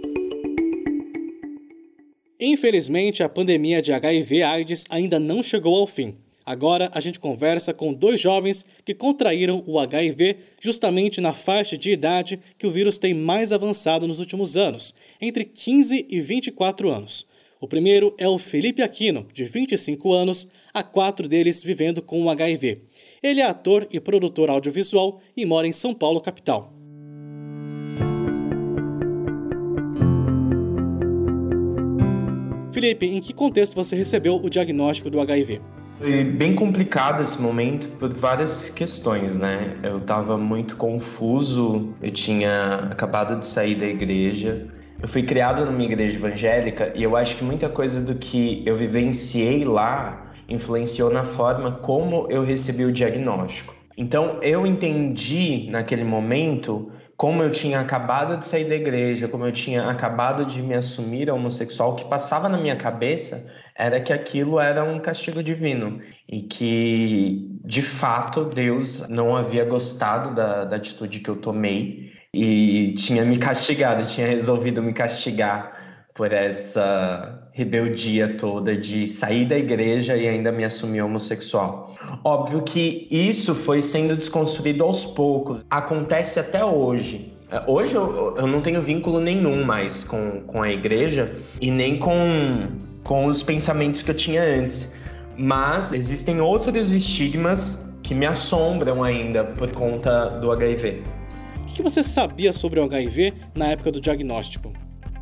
Infelizmente, 2.38 3.22
a 3.22 3.28
pandemia 3.28 3.80
de 3.80 3.92
HIV/AIDS 3.92 4.84
ainda 4.90 5.18
não 5.18 5.42
chegou 5.42 5.75
ao 5.75 5.87
fim. 5.87 6.14
Agora 6.44 6.90
a 6.92 7.00
gente 7.00 7.18
conversa 7.18 7.72
com 7.72 7.92
dois 7.92 8.20
jovens 8.20 8.66
que 8.84 8.94
contraíram 8.94 9.62
o 9.66 9.78
HIV 9.78 10.37
justamente 10.60 11.20
na 11.20 11.32
faixa 11.32 11.76
de 11.76 11.90
idade 11.90 12.38
que 12.58 12.66
o 12.66 12.70
vírus 12.70 12.98
tem 12.98 13.14
mais 13.14 13.52
avançado 13.52 14.06
nos 14.06 14.20
últimos 14.20 14.56
anos, 14.56 14.94
entre 15.20 15.44
15 15.44 16.06
e 16.08 16.20
24 16.20 16.90
anos. 16.90 17.26
O 17.60 17.66
primeiro 17.66 18.14
é 18.16 18.28
o 18.28 18.38
Felipe 18.38 18.82
Aquino, 18.82 19.26
de 19.34 19.44
25 19.44 20.12
anos, 20.12 20.46
há 20.72 20.82
quatro 20.82 21.26
deles 21.26 21.62
vivendo 21.62 22.00
com 22.00 22.22
o 22.22 22.30
HIV. 22.30 22.82
Ele 23.22 23.40
é 23.40 23.46
ator 23.46 23.87
e 23.90 23.98
produtor 23.98 24.48
audiovisual 24.48 25.20
e 25.37 25.44
mora 25.44 25.66
em 25.66 25.72
São 25.72 25.92
Paulo, 25.92 26.20
capital. 26.20 26.72
Felipe, 32.70 33.06
em 33.06 33.20
que 33.20 33.32
contexto 33.32 33.75
você 33.75 33.96
recebeu 33.96 34.37
o 34.37 34.48
diagnóstico 34.48 35.10
do 35.10 35.20
HIV? 35.20 35.60
Foi 35.98 36.22
bem 36.22 36.54
complicado 36.54 37.20
esse 37.25 37.42
momento 37.42 37.88
por 37.98 38.14
várias 38.14 38.70
questões, 38.70 39.37
né? 39.37 39.76
Eu 39.82 39.98
estava 39.98 40.38
muito 40.38 40.76
confuso, 40.76 41.92
eu 42.00 42.10
tinha 42.12 42.88
acabado 42.88 43.40
de 43.40 43.46
sair 43.48 43.75
da 43.75 43.87
igreja. 43.87 44.68
Eu 45.02 45.08
fui 45.08 45.25
criado 45.25 45.64
numa 45.64 45.82
igreja 45.82 46.16
evangélica 46.16 46.92
e 46.94 47.02
eu 47.02 47.16
acho 47.16 47.37
que 47.37 47.42
muita 47.42 47.68
coisa 47.68 48.00
do 48.00 48.14
que 48.14 48.62
eu 48.64 48.76
vivenciei 48.76 49.64
lá 49.64 50.27
influenciou 50.49 51.11
na 51.11 51.25
forma 51.25 51.73
como 51.73 52.26
eu 52.31 52.45
recebi 52.45 52.85
o 52.85 52.93
diagnóstico. 52.93 53.75
Então 53.97 54.43
eu 54.43 54.67
entendi 54.67 55.69
naquele 55.71 56.05
momento 56.05 56.90
como 57.17 57.43
eu 57.43 57.50
tinha 57.50 57.81
acabado 57.81 58.37
de 58.37 58.47
sair 58.47 58.64
da 58.67 58.76
igreja, 58.76 59.26
como 59.26 59.45
eu 59.45 59.50
tinha 59.50 59.90
acabado 59.90 60.47
de 60.47 60.62
me 60.62 60.75
assumir 60.75 61.28
homossexual, 61.28 61.90
o 61.90 61.95
que 61.97 62.05
passava 62.05 62.49
na 62.49 62.57
minha 62.57 62.76
cabeça 62.76 63.52
era 63.76 64.00
que 64.00 64.12
aquilo 64.12 64.61
era 64.61 64.85
um 64.85 65.00
castigo 65.00 65.43
divino 65.43 66.00
e 66.28 66.43
que, 66.43 67.59
de 67.64 67.83
fato, 67.83 68.45
Deus 68.45 69.09
não 69.09 69.37
havia 69.37 69.64
gostado 69.64 70.33
da, 70.33 70.64
da 70.64 70.76
atitude 70.76 71.19
que 71.19 71.28
eu 71.28 71.37
tomei 71.37 72.12
e 72.33 72.93
tinha 72.93 73.25
me 73.25 73.37
castigado, 73.37 74.07
tinha 74.07 74.28
resolvido 74.28 74.81
me 74.81 74.93
castigar 74.93 75.77
por 76.18 76.32
essa 76.32 77.48
rebeldia 77.52 78.34
toda 78.37 78.76
de 78.76 79.06
sair 79.06 79.44
da 79.44 79.56
igreja 79.56 80.16
e 80.16 80.26
ainda 80.26 80.50
me 80.50 80.64
assumir 80.64 81.00
homossexual. 81.00 81.94
Óbvio 82.25 82.62
que 82.62 83.06
isso 83.08 83.54
foi 83.54 83.80
sendo 83.80 84.16
desconstruído 84.16 84.82
aos 84.82 85.04
poucos, 85.04 85.64
acontece 85.70 86.40
até 86.40 86.64
hoje. 86.64 87.32
Hoje 87.68 87.94
eu, 87.94 88.37
eu 88.37 88.46
não 88.48 88.60
tenho 88.60 88.82
vínculo 88.82 89.20
nenhum 89.20 89.64
mais 89.64 90.02
com, 90.02 90.40
com 90.42 90.60
a 90.60 90.68
igreja 90.68 91.37
e 91.60 91.70
nem 91.70 92.00
com 92.00 92.18
com 93.04 93.26
os 93.26 93.42
pensamentos 93.42 94.02
que 94.02 94.10
eu 94.10 94.14
tinha 94.14 94.42
antes. 94.42 94.94
Mas 95.37 95.92
existem 95.92 96.40
outros 96.40 96.92
estigmas 96.92 97.88
que 98.02 98.12
me 98.12 98.26
assombram 98.26 99.04
ainda 99.04 99.44
por 99.44 99.70
conta 99.70 100.30
do 100.40 100.50
HIV. 100.50 101.00
O 101.62 101.66
que 101.72 101.82
você 101.82 102.02
sabia 102.02 102.52
sobre 102.52 102.80
o 102.80 102.84
HIV 102.84 103.34
na 103.54 103.68
época 103.68 103.92
do 103.92 104.00
diagnóstico? 104.00 104.72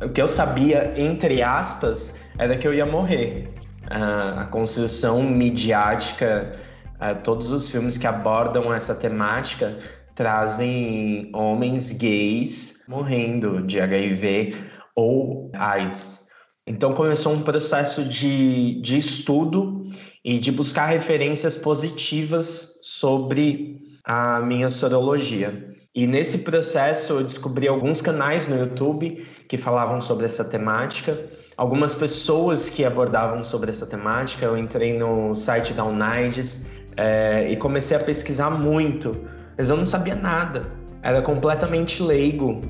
O 0.01 0.09
que 0.09 0.21
eu 0.21 0.27
sabia, 0.27 0.93
entre 0.95 1.41
aspas, 1.41 2.19
era 2.37 2.55
que 2.55 2.67
eu 2.67 2.73
ia 2.73 2.85
morrer. 2.85 3.49
Uh, 3.85 4.39
a 4.39 4.45
construção 4.45 5.23
midiática, 5.23 6.55
uh, 6.95 7.19
todos 7.23 7.51
os 7.51 7.69
filmes 7.69 7.97
que 7.97 8.05
abordam 8.05 8.71
essa 8.73 8.93
temática 8.93 9.77
trazem 10.13 11.31
homens 11.33 11.91
gays 11.93 12.85
morrendo 12.87 13.61
de 13.65 13.79
HIV 13.79 14.55
ou 14.95 15.49
AIDS. 15.53 16.27
Então 16.67 16.93
começou 16.93 17.33
um 17.33 17.41
processo 17.41 18.03
de, 18.03 18.79
de 18.81 18.99
estudo 18.99 19.89
e 20.23 20.37
de 20.37 20.51
buscar 20.51 20.87
referências 20.87 21.55
positivas 21.55 22.79
sobre 22.83 23.77
a 24.03 24.41
minha 24.41 24.69
sorologia. 24.69 25.75
E 25.97 26.05
nesse 26.05 26.37
processo 26.43 27.13
eu 27.13 27.23
descobri 27.23 27.67
alguns 27.67 28.03
canais 28.03 28.47
no 28.47 28.55
YouTube 28.55 29.25
que 29.47 29.57
falavam 29.57 29.99
sobre 29.99 30.27
essa 30.27 30.45
temática, 30.45 31.25
algumas 31.57 31.95
pessoas 31.95 32.69
que 32.69 32.85
abordavam 32.85 33.43
sobre 33.43 33.71
essa 33.71 33.83
temática. 33.83 34.45
Eu 34.45 34.55
entrei 34.55 34.95
no 34.95 35.33
site 35.33 35.73
da 35.73 35.83
Unides 35.83 36.69
é, 36.95 37.47
e 37.49 37.57
comecei 37.57 37.97
a 37.97 37.99
pesquisar 37.99 38.51
muito, 38.51 39.17
mas 39.57 39.71
eu 39.71 39.75
não 39.75 39.87
sabia 39.87 40.13
nada. 40.13 40.71
Era 41.01 41.19
completamente 41.19 42.03
leigo 42.03 42.61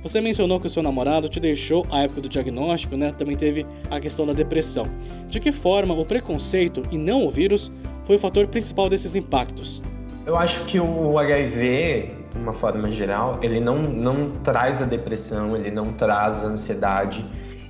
você 0.00 0.20
mencionou 0.20 0.60
que 0.60 0.66
o 0.68 0.70
seu 0.70 0.80
namorado 0.82 1.28
te 1.28 1.40
deixou 1.40 1.84
à 1.90 2.02
época 2.02 2.20
do 2.20 2.28
diagnóstico, 2.28 2.96
né? 2.96 3.10
Também 3.10 3.36
teve 3.36 3.66
a 3.90 3.98
questão 3.98 4.24
da 4.24 4.32
depressão. 4.32 4.86
De 5.26 5.40
que 5.40 5.50
forma 5.50 5.92
o 5.92 6.06
preconceito 6.06 6.84
e 6.90 6.96
não 6.96 7.26
o 7.26 7.30
vírus 7.30 7.72
foi 8.04 8.14
o 8.14 8.18
fator 8.18 8.46
principal 8.46 8.88
desses 8.88 9.16
impactos? 9.16 9.82
Eu 10.24 10.36
acho 10.36 10.64
que 10.66 10.78
o 10.78 11.18
HIV, 11.18 12.17
uma 12.38 12.52
forma 12.52 12.90
geral, 12.90 13.38
ele 13.42 13.60
não, 13.60 13.78
não 13.82 14.30
traz 14.42 14.80
a 14.80 14.84
depressão, 14.86 15.56
ele 15.56 15.70
não 15.70 15.92
traz 15.92 16.44
a 16.44 16.48
ansiedade, 16.48 17.24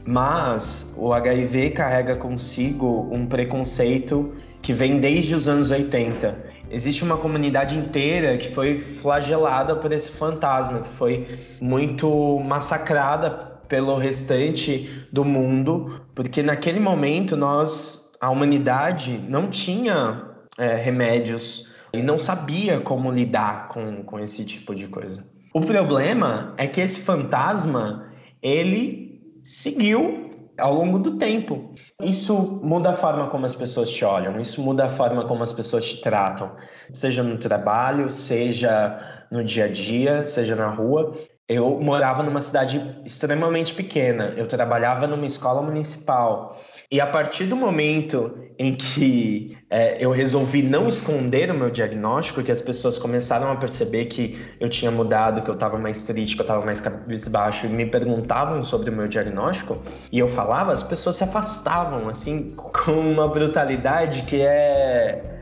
mas 0.06 0.94
o 0.96 1.12
HIV 1.12 1.70
carrega 1.70 2.16
consigo 2.16 3.08
um 3.12 3.26
preconceito 3.26 4.32
que 4.62 4.72
vem 4.72 5.00
desde 5.00 5.34
os 5.34 5.48
anos 5.48 5.70
80 5.70 6.58
existe 6.70 7.02
uma 7.02 7.16
comunidade 7.16 7.76
inteira 7.76 8.36
que 8.36 8.52
foi 8.52 8.78
flagelada 8.78 9.76
por 9.76 9.92
esse 9.92 10.10
fantasma, 10.10 10.80
que 10.80 10.88
foi 10.90 11.26
muito 11.60 12.38
massacrada 12.40 13.30
pelo 13.68 13.96
restante 13.96 15.06
do 15.12 15.24
mundo, 15.24 16.00
porque 16.14 16.42
naquele 16.42 16.80
momento 16.80 17.36
nós, 17.36 18.12
a 18.20 18.30
humanidade, 18.30 19.18
não 19.28 19.48
tinha 19.48 20.22
é, 20.56 20.74
remédios 20.74 21.67
e 21.98 22.02
não 22.02 22.18
sabia 22.18 22.80
como 22.80 23.10
lidar 23.10 23.68
com, 23.68 24.02
com 24.04 24.18
esse 24.18 24.44
tipo 24.44 24.74
de 24.74 24.86
coisa. 24.88 25.26
O 25.52 25.60
problema 25.60 26.54
é 26.56 26.66
que 26.66 26.80
esse 26.80 27.00
fantasma 27.00 28.06
ele 28.42 29.20
seguiu 29.42 30.28
ao 30.58 30.74
longo 30.74 30.98
do 30.98 31.16
tempo. 31.16 31.74
Isso 32.02 32.60
muda 32.62 32.90
a 32.90 32.94
forma 32.94 33.28
como 33.28 33.46
as 33.46 33.54
pessoas 33.54 33.90
te 33.90 34.04
olham, 34.04 34.38
isso 34.40 34.60
muda 34.60 34.86
a 34.86 34.88
forma 34.88 35.24
como 35.24 35.42
as 35.42 35.52
pessoas 35.52 35.88
te 35.88 36.00
tratam, 36.00 36.52
seja 36.92 37.22
no 37.22 37.38
trabalho, 37.38 38.10
seja 38.10 39.26
no 39.30 39.42
dia 39.42 39.64
a 39.66 39.68
dia, 39.68 40.26
seja 40.26 40.54
na 40.54 40.68
rua. 40.68 41.16
Eu 41.48 41.80
morava 41.80 42.22
numa 42.22 42.42
cidade 42.42 43.00
extremamente 43.06 43.72
pequena, 43.72 44.34
eu 44.36 44.46
trabalhava 44.46 45.06
numa 45.06 45.24
escola 45.24 45.62
municipal. 45.62 46.60
E 46.90 47.02
a 47.02 47.06
partir 47.06 47.44
do 47.44 47.54
momento 47.54 48.34
em 48.58 48.74
que 48.74 49.54
é, 49.68 50.02
eu 50.02 50.10
resolvi 50.10 50.62
não 50.62 50.88
esconder 50.88 51.50
o 51.50 51.54
meu 51.54 51.68
diagnóstico, 51.68 52.42
que 52.42 52.50
as 52.50 52.62
pessoas 52.62 52.98
começaram 52.98 53.52
a 53.52 53.56
perceber 53.56 54.06
que 54.06 54.40
eu 54.58 54.70
tinha 54.70 54.90
mudado, 54.90 55.42
que 55.42 55.50
eu 55.50 55.54
estava 55.54 55.78
mais 55.78 56.04
triste, 56.04 56.34
que 56.34 56.40
eu 56.40 56.44
estava 56.44 56.64
mais 56.64 56.80
cabisbaixo, 56.80 57.66
e 57.66 57.68
me 57.68 57.84
perguntavam 57.84 58.62
sobre 58.62 58.88
o 58.88 58.92
meu 58.94 59.06
diagnóstico, 59.06 59.76
e 60.10 60.18
eu 60.18 60.28
falava, 60.28 60.72
as 60.72 60.82
pessoas 60.82 61.16
se 61.16 61.24
afastavam, 61.24 62.08
assim, 62.08 62.54
com 62.56 62.92
uma 62.92 63.28
brutalidade 63.28 64.22
que 64.22 64.40
é, 64.40 65.40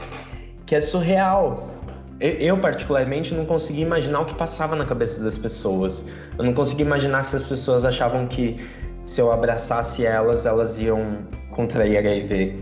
que 0.67 0.75
é 0.75 0.81
surreal. 0.81 1.71
Eu, 2.19 2.59
particularmente, 2.59 3.33
não 3.35 3.45
conseguia 3.45 3.85
imaginar 3.85 4.21
o 4.21 4.25
que 4.25 4.35
passava 4.35 4.75
na 4.75 4.87
cabeça 4.87 5.23
das 5.23 5.37
pessoas. 5.37 6.11
Eu 6.39 6.45
não 6.45 6.55
conseguia 6.55 6.85
imaginar 6.85 7.23
se 7.23 7.37
as 7.37 7.43
pessoas 7.43 7.85
achavam 7.85 8.27
que 8.27 8.59
se 9.07 9.21
eu 9.21 9.33
abraçasse 9.33 10.05
elas, 10.05 10.45
elas 10.45 10.79
iam 10.79 11.27
contrair 11.53 11.97
HIV. 11.97 12.57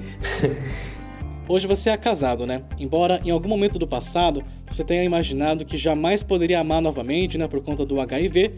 Hoje 1.49 1.67
você 1.67 1.91
é 1.91 1.97
casado, 1.97 2.47
né? 2.47 2.63
Embora 2.79 3.21
em 3.25 3.31
algum 3.31 3.49
momento 3.49 3.79
do 3.79 3.87
passado 3.87 4.45
você 4.71 4.85
tenha 4.85 5.03
imaginado 5.03 5.65
que 5.65 5.77
jamais 5.77 6.23
poderia 6.23 6.61
amar 6.61 6.81
novamente, 6.81 7.37
né, 7.37 7.49
por 7.49 7.61
conta 7.63 7.85
do 7.85 8.01
HIV, 8.01 8.55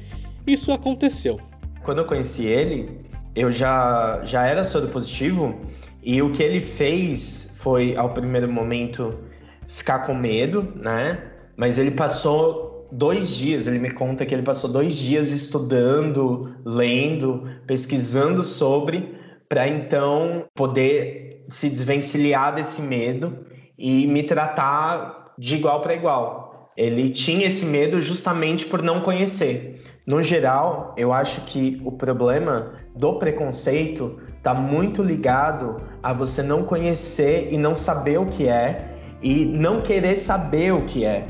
isso 0.47 0.71
aconteceu. 0.73 1.41
Quando 1.83 1.99
eu 1.99 2.05
conheci 2.05 2.45
ele, 2.45 3.01
eu 3.35 3.51
já, 3.51 4.21
já 4.25 4.47
era 4.47 4.65
soro 4.65 4.89
positivo 4.89 5.59
e 6.03 6.21
o 6.23 6.31
que 6.31 6.43
ele 6.43 6.61
fez 6.63 7.57
foi, 7.59 7.97
ao 7.97 8.11
primeiro 8.11 8.51
momento, 8.51 9.19
ficar 9.67 10.01
com 10.01 10.15
medo, 10.15 10.73
né? 10.77 11.19
Mas 11.57 11.79
ele 11.79 11.91
passou 11.91 12.76
dois 12.97 13.37
dias, 13.37 13.67
ele 13.67 13.79
me 13.79 13.91
conta 13.91 14.25
que 14.25 14.35
ele 14.35 14.43
passou 14.43 14.71
dois 14.71 14.97
dias 14.97 15.31
estudando, 15.31 16.55
lendo, 16.65 17.49
pesquisando 17.67 18.43
sobre, 18.43 19.15
para 19.49 19.69
então 19.69 20.47
poder 20.55 21.45
se 21.47 21.69
desvencilhar 21.69 22.55
desse 22.55 22.81
medo 22.81 23.47
e 23.79 24.07
me 24.07 24.23
tratar 24.23 25.35
de 25.39 25.57
igual 25.57 25.81
para 25.83 25.95
igual. 25.95 26.73
Ele 26.77 27.09
tinha 27.11 27.47
esse 27.47 27.65
medo 27.65 28.01
justamente 28.01 28.65
por 28.65 28.83
não 28.83 29.01
conhecer. 29.03 29.83
No 30.07 30.23
geral, 30.23 30.95
eu 30.97 31.13
acho 31.13 31.43
que 31.43 31.81
o 31.85 31.93
problema 31.93 32.75
do 32.95 33.19
preconceito 33.19 34.19
está 34.39 34.55
muito 34.55 35.03
ligado 35.03 35.77
a 36.03 36.13
você 36.13 36.43
não 36.43 36.65
conhecer 36.65 37.49
e 37.51 37.59
não 37.59 37.75
saber 37.75 38.19
o 38.19 38.27
que 38.27 38.49
é 38.49 38.97
e 39.23 39.45
não 39.45 39.81
querer 39.81 40.17
saber 40.17 40.73
o 40.73 40.85
que 40.85 41.05
é. 41.05 41.27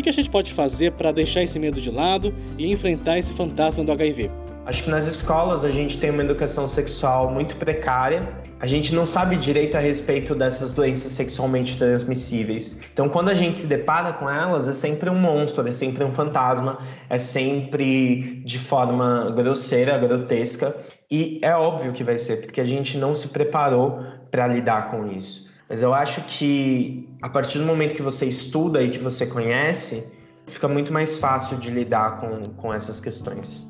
O 0.00 0.02
que 0.02 0.08
a 0.08 0.12
gente 0.12 0.30
pode 0.30 0.50
fazer 0.54 0.92
para 0.92 1.12
deixar 1.12 1.42
esse 1.42 1.58
medo 1.58 1.78
de 1.78 1.90
lado 1.90 2.34
e 2.56 2.72
enfrentar 2.72 3.18
esse 3.18 3.34
fantasma 3.34 3.84
do 3.84 3.92
HIV? 3.92 4.30
Acho 4.64 4.84
que 4.84 4.90
nas 4.90 5.06
escolas 5.06 5.62
a 5.62 5.68
gente 5.68 5.98
tem 5.98 6.08
uma 6.08 6.22
educação 6.22 6.66
sexual 6.66 7.30
muito 7.30 7.54
precária. 7.56 8.26
A 8.60 8.66
gente 8.66 8.94
não 8.94 9.04
sabe 9.04 9.36
direito 9.36 9.76
a 9.76 9.78
respeito 9.78 10.34
dessas 10.34 10.72
doenças 10.72 11.12
sexualmente 11.12 11.76
transmissíveis. 11.76 12.80
Então, 12.90 13.10
quando 13.10 13.28
a 13.28 13.34
gente 13.34 13.58
se 13.58 13.66
depara 13.66 14.14
com 14.14 14.30
elas, 14.30 14.68
é 14.68 14.72
sempre 14.72 15.10
um 15.10 15.20
monstro, 15.20 15.68
é 15.68 15.72
sempre 15.72 16.02
um 16.02 16.14
fantasma, 16.14 16.78
é 17.10 17.18
sempre 17.18 18.42
de 18.46 18.58
forma 18.58 19.30
grosseira, 19.36 19.98
grotesca. 19.98 20.74
E 21.10 21.38
é 21.42 21.54
óbvio 21.54 21.92
que 21.92 22.02
vai 22.02 22.16
ser, 22.16 22.40
porque 22.40 22.62
a 22.62 22.64
gente 22.64 22.96
não 22.96 23.12
se 23.12 23.28
preparou 23.28 24.00
para 24.30 24.46
lidar 24.46 24.90
com 24.90 25.06
isso. 25.08 25.49
Mas 25.70 25.84
eu 25.84 25.94
acho 25.94 26.20
que 26.22 27.08
a 27.22 27.28
partir 27.28 27.58
do 27.58 27.64
momento 27.64 27.94
que 27.94 28.02
você 28.02 28.26
estuda 28.26 28.82
e 28.82 28.90
que 28.90 28.98
você 28.98 29.24
conhece, 29.24 30.12
fica 30.44 30.66
muito 30.66 30.92
mais 30.92 31.16
fácil 31.16 31.56
de 31.58 31.70
lidar 31.70 32.20
com, 32.20 32.52
com 32.54 32.74
essas 32.74 33.00
questões. 33.00 33.64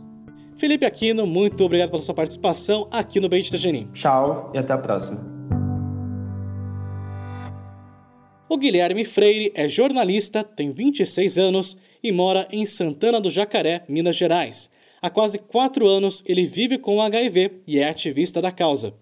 Felipe 0.57 0.87
Aquino, 0.87 1.26
muito 1.26 1.62
obrigado 1.62 1.90
pela 1.90 2.02
sua 2.02 2.14
participação 2.14 2.88
aqui 2.90 3.21
no 3.21 3.28
Beit 3.28 3.54
Genin. 3.54 3.90
Tchau 3.92 4.50
e 4.54 4.59
até 4.59 4.73
a 4.73 4.78
próxima. 4.78 5.21
O 8.49 8.57
Guilherme 8.57 9.04
Freire 9.04 9.52
é 9.54 9.69
jornalista, 9.69 10.42
tem 10.42 10.73
26 10.73 11.37
anos 11.37 11.78
e 12.02 12.11
mora 12.11 12.49
em 12.50 12.64
Santana 12.64 13.21
do 13.21 13.28
Jacaré, 13.28 13.85
Minas 13.87 14.16
Gerais. 14.16 14.71
Há 15.02 15.11
quase 15.11 15.38
quatro 15.38 15.87
anos 15.87 16.25
ele 16.26 16.47
vive 16.47 16.78
com 16.78 17.00
HIV 17.00 17.61
e 17.66 17.78
é 17.78 17.88
ativista 17.88 18.40
da 18.40 18.50
causa. 18.50 18.95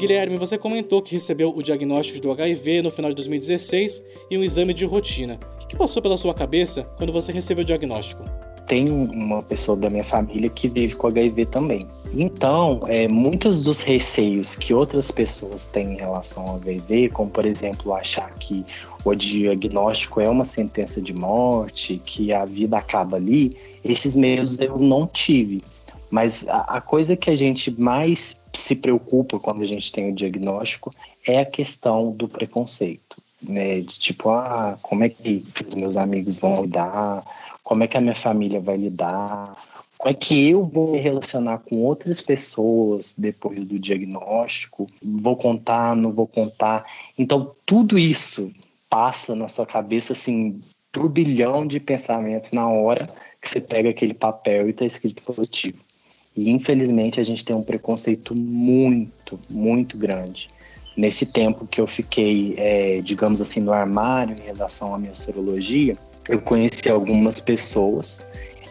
Guilherme, 0.00 0.38
você 0.38 0.56
comentou 0.56 1.02
que 1.02 1.12
recebeu 1.12 1.54
o 1.54 1.62
diagnóstico 1.62 2.18
do 2.20 2.32
HIV 2.32 2.80
no 2.80 2.90
final 2.90 3.10
de 3.10 3.16
2016 3.16 4.02
e 4.30 4.38
um 4.38 4.42
exame 4.42 4.72
de 4.72 4.86
rotina. 4.86 5.38
O 5.62 5.66
que 5.66 5.76
passou 5.76 6.00
pela 6.00 6.16
sua 6.16 6.32
cabeça 6.32 6.84
quando 6.96 7.12
você 7.12 7.30
recebeu 7.30 7.62
o 7.62 7.66
diagnóstico? 7.66 8.24
Tenho 8.66 8.94
uma 8.94 9.42
pessoa 9.42 9.76
da 9.76 9.90
minha 9.90 10.02
família 10.02 10.48
que 10.48 10.68
vive 10.68 10.94
com 10.96 11.08
HIV 11.08 11.46
também. 11.46 11.86
Então, 12.14 12.80
é, 12.86 13.06
muitos 13.08 13.62
dos 13.62 13.82
receios 13.82 14.56
que 14.56 14.72
outras 14.72 15.10
pessoas 15.10 15.66
têm 15.66 15.92
em 15.92 15.96
relação 15.98 16.46
ao 16.46 16.56
HIV, 16.56 17.10
como 17.10 17.28
por 17.28 17.44
exemplo 17.44 17.92
achar 17.92 18.32
que 18.38 18.64
o 19.04 19.14
diagnóstico 19.14 20.18
é 20.22 20.30
uma 20.30 20.46
sentença 20.46 20.98
de 20.98 21.12
morte, 21.12 22.00
que 22.06 22.32
a 22.32 22.46
vida 22.46 22.78
acaba 22.78 23.18
ali, 23.18 23.54
esses 23.84 24.16
medos 24.16 24.58
eu 24.58 24.78
não 24.78 25.06
tive. 25.06 25.62
Mas 26.10 26.46
a, 26.48 26.76
a 26.76 26.80
coisa 26.80 27.16
que 27.16 27.30
a 27.30 27.36
gente 27.36 27.70
mais 27.80 28.40
se 28.52 28.74
preocupa 28.74 29.38
quando 29.38 29.62
a 29.62 29.66
gente 29.66 29.92
tem 29.92 30.10
o 30.10 30.14
diagnóstico 30.14 30.92
é 31.26 31.40
a 31.40 31.46
questão 31.46 32.10
do 32.10 32.28
preconceito, 32.28 33.22
né? 33.40 33.80
De 33.80 33.98
tipo, 33.98 34.30
ah, 34.30 34.76
como 34.82 35.04
é 35.04 35.08
que 35.08 35.44
os 35.66 35.74
meus 35.74 35.96
amigos 35.96 36.38
vão 36.38 36.62
lidar? 36.62 37.24
Como 37.62 37.84
é 37.84 37.86
que 37.86 37.96
a 37.96 38.00
minha 38.00 38.14
família 38.14 38.60
vai 38.60 38.76
lidar? 38.76 39.56
Como 39.96 40.10
é 40.10 40.14
que 40.14 40.48
eu 40.48 40.64
vou 40.64 40.92
me 40.92 40.98
relacionar 40.98 41.58
com 41.58 41.76
outras 41.82 42.22
pessoas 42.22 43.14
depois 43.16 43.62
do 43.64 43.78
diagnóstico? 43.78 44.86
Vou 45.02 45.36
contar, 45.36 45.94
não 45.94 46.10
vou 46.10 46.26
contar? 46.26 46.86
Então, 47.18 47.54
tudo 47.66 47.98
isso 47.98 48.50
passa 48.88 49.36
na 49.36 49.46
sua 49.46 49.66
cabeça, 49.66 50.14
assim, 50.14 50.60
turbilhão 50.90 51.66
de 51.66 51.78
pensamentos 51.78 52.50
na 52.50 52.66
hora 52.66 53.08
que 53.40 53.48
você 53.48 53.60
pega 53.60 53.90
aquele 53.90 54.14
papel 54.14 54.66
e 54.66 54.70
está 54.70 54.84
escrito 54.84 55.22
positivo. 55.22 55.78
E 56.40 56.48
infelizmente 56.48 57.20
a 57.20 57.22
gente 57.22 57.44
tem 57.44 57.54
um 57.54 57.62
preconceito 57.62 58.34
muito, 58.34 59.38
muito 59.50 59.98
grande. 59.98 60.48
Nesse 60.96 61.26
tempo 61.26 61.66
que 61.66 61.78
eu 61.78 61.86
fiquei, 61.86 62.54
é, 62.56 63.02
digamos 63.02 63.42
assim, 63.42 63.60
no 63.60 63.72
armário 63.72 64.34
em 64.38 64.40
relação 64.40 64.94
à 64.94 64.98
minha 64.98 65.12
sorologia, 65.12 65.98
eu 66.26 66.40
conheci 66.40 66.88
algumas 66.88 67.40
pessoas. 67.40 68.20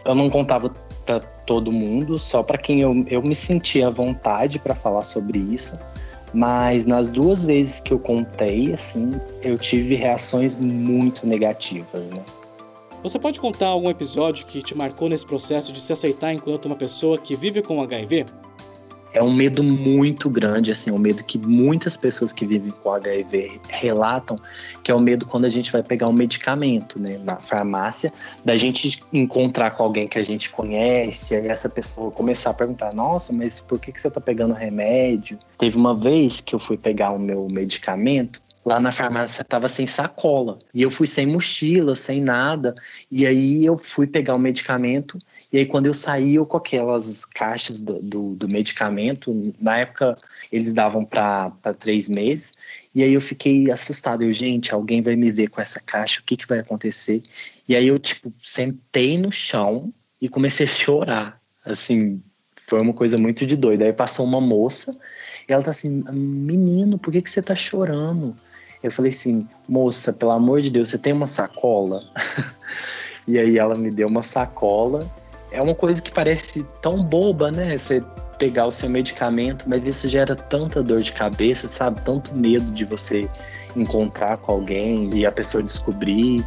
Eu 0.04 0.16
não 0.16 0.28
contava 0.28 0.74
para 1.06 1.20
todo 1.20 1.70
mundo, 1.70 2.18
só 2.18 2.42
para 2.42 2.58
quem 2.58 2.80
eu, 2.80 3.04
eu 3.08 3.22
me 3.22 3.36
sentia 3.36 3.86
à 3.86 3.90
vontade 3.90 4.58
para 4.58 4.74
falar 4.74 5.04
sobre 5.04 5.38
isso. 5.38 5.78
Mas 6.34 6.84
nas 6.84 7.08
duas 7.08 7.44
vezes 7.44 7.78
que 7.78 7.92
eu 7.92 8.00
contei, 8.00 8.72
assim, 8.72 9.12
eu 9.42 9.56
tive 9.56 9.94
reações 9.94 10.56
muito 10.56 11.24
negativas, 11.24 12.08
né? 12.08 12.22
Você 13.02 13.18
pode 13.18 13.40
contar 13.40 13.68
algum 13.68 13.88
episódio 13.88 14.44
que 14.44 14.60
te 14.60 14.76
marcou 14.76 15.08
nesse 15.08 15.24
processo 15.24 15.72
de 15.72 15.80
se 15.80 15.90
aceitar 15.90 16.34
enquanto 16.34 16.66
uma 16.66 16.76
pessoa 16.76 17.16
que 17.16 17.34
vive 17.34 17.62
com 17.62 17.80
HIV? 17.80 18.26
É 19.14 19.22
um 19.22 19.32
medo 19.32 19.62
muito 19.62 20.28
grande, 20.28 20.70
assim, 20.70 20.90
um 20.90 20.98
medo 20.98 21.24
que 21.24 21.38
muitas 21.38 21.96
pessoas 21.96 22.30
que 22.30 22.44
vivem 22.44 22.70
com 22.70 22.92
HIV 22.92 23.58
relatam, 23.70 24.38
que 24.84 24.92
é 24.92 24.94
o 24.94 25.00
medo 25.00 25.24
quando 25.24 25.46
a 25.46 25.48
gente 25.48 25.72
vai 25.72 25.82
pegar 25.82 26.08
um 26.08 26.12
medicamento, 26.12 27.00
né, 27.00 27.18
na 27.24 27.36
farmácia, 27.36 28.12
da 28.44 28.56
gente 28.58 29.02
encontrar 29.10 29.70
com 29.70 29.82
alguém 29.82 30.06
que 30.06 30.18
a 30.18 30.22
gente 30.22 30.50
conhece, 30.50 31.34
aí 31.34 31.48
essa 31.48 31.70
pessoa 31.70 32.10
começar 32.10 32.50
a 32.50 32.54
perguntar: 32.54 32.94
"Nossa, 32.94 33.32
mas 33.32 33.60
por 33.60 33.80
que 33.80 33.90
que 33.90 34.00
você 34.00 34.08
está 34.08 34.20
pegando 34.20 34.52
remédio?". 34.52 35.38
Teve 35.58 35.76
uma 35.76 35.94
vez 35.94 36.40
que 36.40 36.54
eu 36.54 36.60
fui 36.60 36.76
pegar 36.76 37.10
o 37.10 37.18
meu 37.18 37.48
medicamento 37.50 38.40
lá 38.64 38.78
na 38.78 38.92
farmácia 38.92 39.44
tava 39.44 39.68
sem 39.68 39.86
sacola. 39.86 40.58
E 40.74 40.82
eu 40.82 40.90
fui 40.90 41.06
sem 41.06 41.26
mochila, 41.26 41.94
sem 41.96 42.22
nada. 42.22 42.74
E 43.10 43.26
aí 43.26 43.64
eu 43.64 43.78
fui 43.78 44.06
pegar 44.06 44.34
o 44.34 44.38
medicamento. 44.38 45.18
E 45.52 45.58
aí 45.58 45.66
quando 45.66 45.86
eu 45.86 45.94
saí, 45.94 46.36
eu 46.36 46.46
com 46.46 46.56
aquelas 46.56 47.24
caixas 47.24 47.80
do, 47.80 48.00
do, 48.00 48.34
do 48.34 48.48
medicamento, 48.48 49.54
na 49.60 49.78
época 49.78 50.18
eles 50.52 50.74
davam 50.74 51.04
para 51.04 51.52
três 51.78 52.08
meses. 52.08 52.52
E 52.94 53.02
aí 53.02 53.14
eu 53.14 53.20
fiquei 53.20 53.70
assustado. 53.70 54.22
Eu, 54.22 54.32
gente, 54.32 54.74
alguém 54.74 55.00
vai 55.00 55.16
me 55.16 55.30
ver 55.30 55.48
com 55.48 55.60
essa 55.60 55.80
caixa, 55.80 56.20
o 56.20 56.24
que, 56.24 56.36
que 56.36 56.46
vai 56.46 56.58
acontecer? 56.58 57.22
E 57.68 57.74
aí 57.74 57.86
eu, 57.86 57.98
tipo, 57.98 58.32
sentei 58.42 59.16
no 59.16 59.30
chão 59.30 59.92
e 60.20 60.28
comecei 60.28 60.66
a 60.66 60.68
chorar. 60.68 61.40
Assim, 61.64 62.22
foi 62.66 62.80
uma 62.80 62.92
coisa 62.92 63.16
muito 63.16 63.46
de 63.46 63.56
doida. 63.56 63.84
Aí 63.84 63.92
passou 63.92 64.24
uma 64.24 64.40
moça 64.40 64.96
e 65.48 65.52
ela 65.52 65.62
tá 65.62 65.70
assim, 65.70 66.04
menino, 66.12 66.98
por 66.98 67.12
que, 67.12 67.22
que 67.22 67.30
você 67.30 67.42
tá 67.42 67.56
chorando? 67.56 68.36
Eu 68.82 68.90
falei 68.90 69.12
assim, 69.12 69.46
moça, 69.68 70.12
pelo 70.12 70.30
amor 70.30 70.60
de 70.62 70.70
Deus, 70.70 70.88
você 70.88 70.98
tem 70.98 71.12
uma 71.12 71.26
sacola? 71.26 72.02
e 73.28 73.38
aí 73.38 73.58
ela 73.58 73.74
me 73.74 73.90
deu 73.90 74.08
uma 74.08 74.22
sacola. 74.22 75.06
É 75.50 75.60
uma 75.60 75.74
coisa 75.74 76.00
que 76.00 76.10
parece 76.10 76.64
tão 76.80 77.02
boba, 77.02 77.50
né? 77.50 77.76
Você 77.76 78.02
pegar 78.38 78.66
o 78.66 78.72
seu 78.72 78.88
medicamento, 78.88 79.66
mas 79.68 79.84
isso 79.84 80.08
gera 80.08 80.34
tanta 80.34 80.82
dor 80.82 81.02
de 81.02 81.12
cabeça, 81.12 81.68
sabe? 81.68 82.00
Tanto 82.02 82.34
medo 82.34 82.70
de 82.72 82.86
você 82.86 83.28
encontrar 83.76 84.38
com 84.38 84.52
alguém 84.52 85.10
e 85.12 85.26
a 85.26 85.30
pessoa 85.30 85.62
descobrir. 85.62 86.42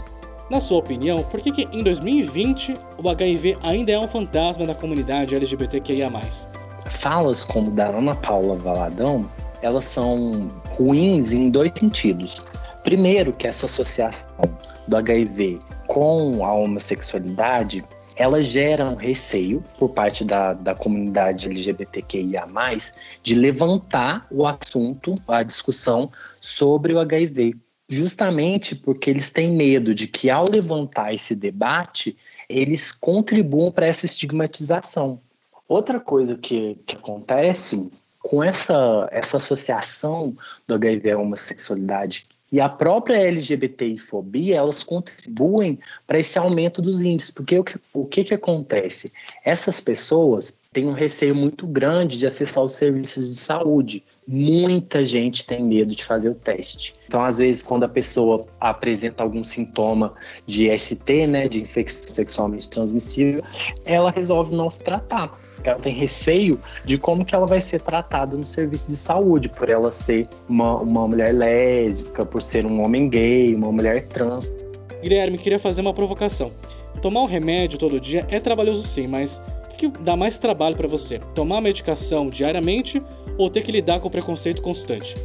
Na 0.50 0.60
sua 0.60 0.80
opinião, 0.80 1.24
por 1.24 1.39
que, 1.39 1.52
que 1.52 1.67
em 1.72 1.84
2020 1.84 2.76
o 2.98 3.10
HIV 3.10 3.58
ainda 3.62 3.91
é 3.91 4.00
um 4.00 4.08
fantasma 4.08 4.65
da 4.65 4.74
comunidade 4.74 5.36
LGBTQIA? 5.36 6.12
Falas 7.00 7.43
como 7.43 7.72
da 7.72 7.88
Ana 7.88 8.15
Paula 8.15 8.56
Valadão 8.56 9.30
elas 9.63 9.86
são 9.86 10.52
ruins 10.65 11.32
em 11.32 11.49
dois 11.49 11.71
sentidos. 11.76 12.45
Primeiro, 12.84 13.32
que 13.32 13.47
essa 13.47 13.65
associação 13.65 14.28
do 14.88 14.97
HIV 14.97 15.60
com 15.88 16.45
a 16.45 16.54
homossexualidade 16.54 17.84
ela 18.15 18.43
gera 18.43 18.88
um 18.88 18.95
receio 18.95 19.63
por 19.80 19.89
parte 19.89 20.23
da, 20.23 20.54
da 20.54 20.76
comunidade 20.76 21.47
LGBTQIA, 21.47 22.45
de 23.23 23.34
levantar 23.34 24.28
o 24.30 24.45
assunto, 24.45 25.15
a 25.28 25.41
discussão 25.41 26.12
sobre 26.39 26.93
o 26.93 26.99
HIV, 26.99 27.56
justamente 27.89 28.76
porque 28.76 29.10
eles 29.10 29.32
têm 29.32 29.52
medo 29.52 29.95
de 29.95 30.08
que, 30.08 30.30
ao 30.30 30.47
levantar 30.47 31.13
esse 31.13 31.36
debate, 31.36 32.15
eles 32.47 32.91
contribuam 32.91 33.71
para 33.71 33.88
essa 33.88 34.06
estigmatização. 34.06 35.19
Outra 35.67 35.99
coisa 35.99 36.38
que, 36.38 36.78
que 36.86 36.95
acontece 36.95 37.89
com 38.24 38.44
essa, 38.44 39.08
essa 39.12 39.38
associação 39.38 40.36
do 40.66 40.74
HIV 40.74 41.12
à 41.12 41.18
homossexualidade 41.20 42.26
e 42.52 42.62
a 42.62 42.70
própria 42.70 43.18
LGBTI-fobia, 43.18 44.58
elas 44.58 44.84
contribuem 44.84 45.80
para 46.06 46.20
esse 46.20 46.38
aumento 46.38 46.84
dos 46.84 47.02
índices. 47.02 47.32
Porque 47.32 47.58
o 47.58 47.64
que, 47.64 47.80
o 47.92 48.06
que, 48.06 48.24
que 48.24 48.34
acontece? 48.36 49.12
Essas 49.44 49.80
pessoas, 49.80 50.56
tem 50.74 50.88
um 50.88 50.94
receio 50.94 51.36
muito 51.36 51.68
grande 51.68 52.18
de 52.18 52.26
acessar 52.26 52.64
os 52.64 52.74
serviços 52.74 53.36
de 53.36 53.40
saúde. 53.40 54.04
Muita 54.28 55.06
gente 55.06 55.46
tem 55.46 55.64
medo 55.64 55.96
de 55.96 56.04
fazer 56.04 56.30
o 56.30 56.36
teste. 56.36 56.96
Então, 57.08 57.24
às 57.24 57.38
vezes, 57.38 57.62
quando 57.62 57.84
a 57.84 57.88
pessoa 57.88 58.46
apresenta 58.60 59.22
algum 59.22 59.44
sintoma 59.44 60.14
de 60.48 60.76
ST, 60.76 61.28
né, 61.28 61.48
de 61.48 61.62
infecção 61.62 62.10
sexualmente 62.10 62.68
transmissível, 62.70 63.44
ela 63.86 64.10
resolve 64.10 64.56
não 64.56 64.70
se 64.72 64.82
tratar. 64.82 65.40
Ela 65.64 65.80
tem 65.80 65.94
receio 65.94 66.60
de 66.84 66.98
como 66.98 67.24
que 67.24 67.36
ela 67.36 67.46
vai 67.46 67.62
ser 67.62 67.80
tratada 67.80 68.36
no 68.36 68.44
serviço 68.44 68.90
de 68.90 68.98
saúde, 68.98 69.48
por 69.48 69.70
ela 69.70 69.92
ser 69.92 70.28
uma, 70.50 70.78
uma 70.82 71.08
mulher 71.08 71.34
lésbica, 71.34 72.26
por 72.26 72.42
ser 72.42 72.66
um 72.66 72.84
homem 72.84 73.08
gay, 73.08 73.54
uma 73.54 73.72
mulher 73.72 74.08
trans. 74.08 74.52
Guilherme, 75.02 75.38
queria 75.38 75.60
fazer 75.60 75.82
uma 75.82 75.94
provocação. 75.94 76.52
Tomar 77.02 77.22
um 77.22 77.26
remédio 77.26 77.78
todo 77.78 78.00
dia 78.00 78.26
é 78.30 78.40
trabalhoso 78.40 78.84
sim, 78.84 79.08
mas 79.08 79.42
que 79.78 79.88
dá 79.88 80.16
mais 80.16 80.40
trabalho 80.40 80.76
para 80.76 80.88
você? 80.88 81.20
Tomar 81.36 81.62
medicação 81.62 82.30
diariamente 82.30 83.02
ou 83.38 83.50
ter 83.50 83.62
que 83.62 83.72
lidar 83.72 84.00
com 84.00 84.08
o 84.08 84.12
preconceito 84.12 84.62
constante? 84.62 85.16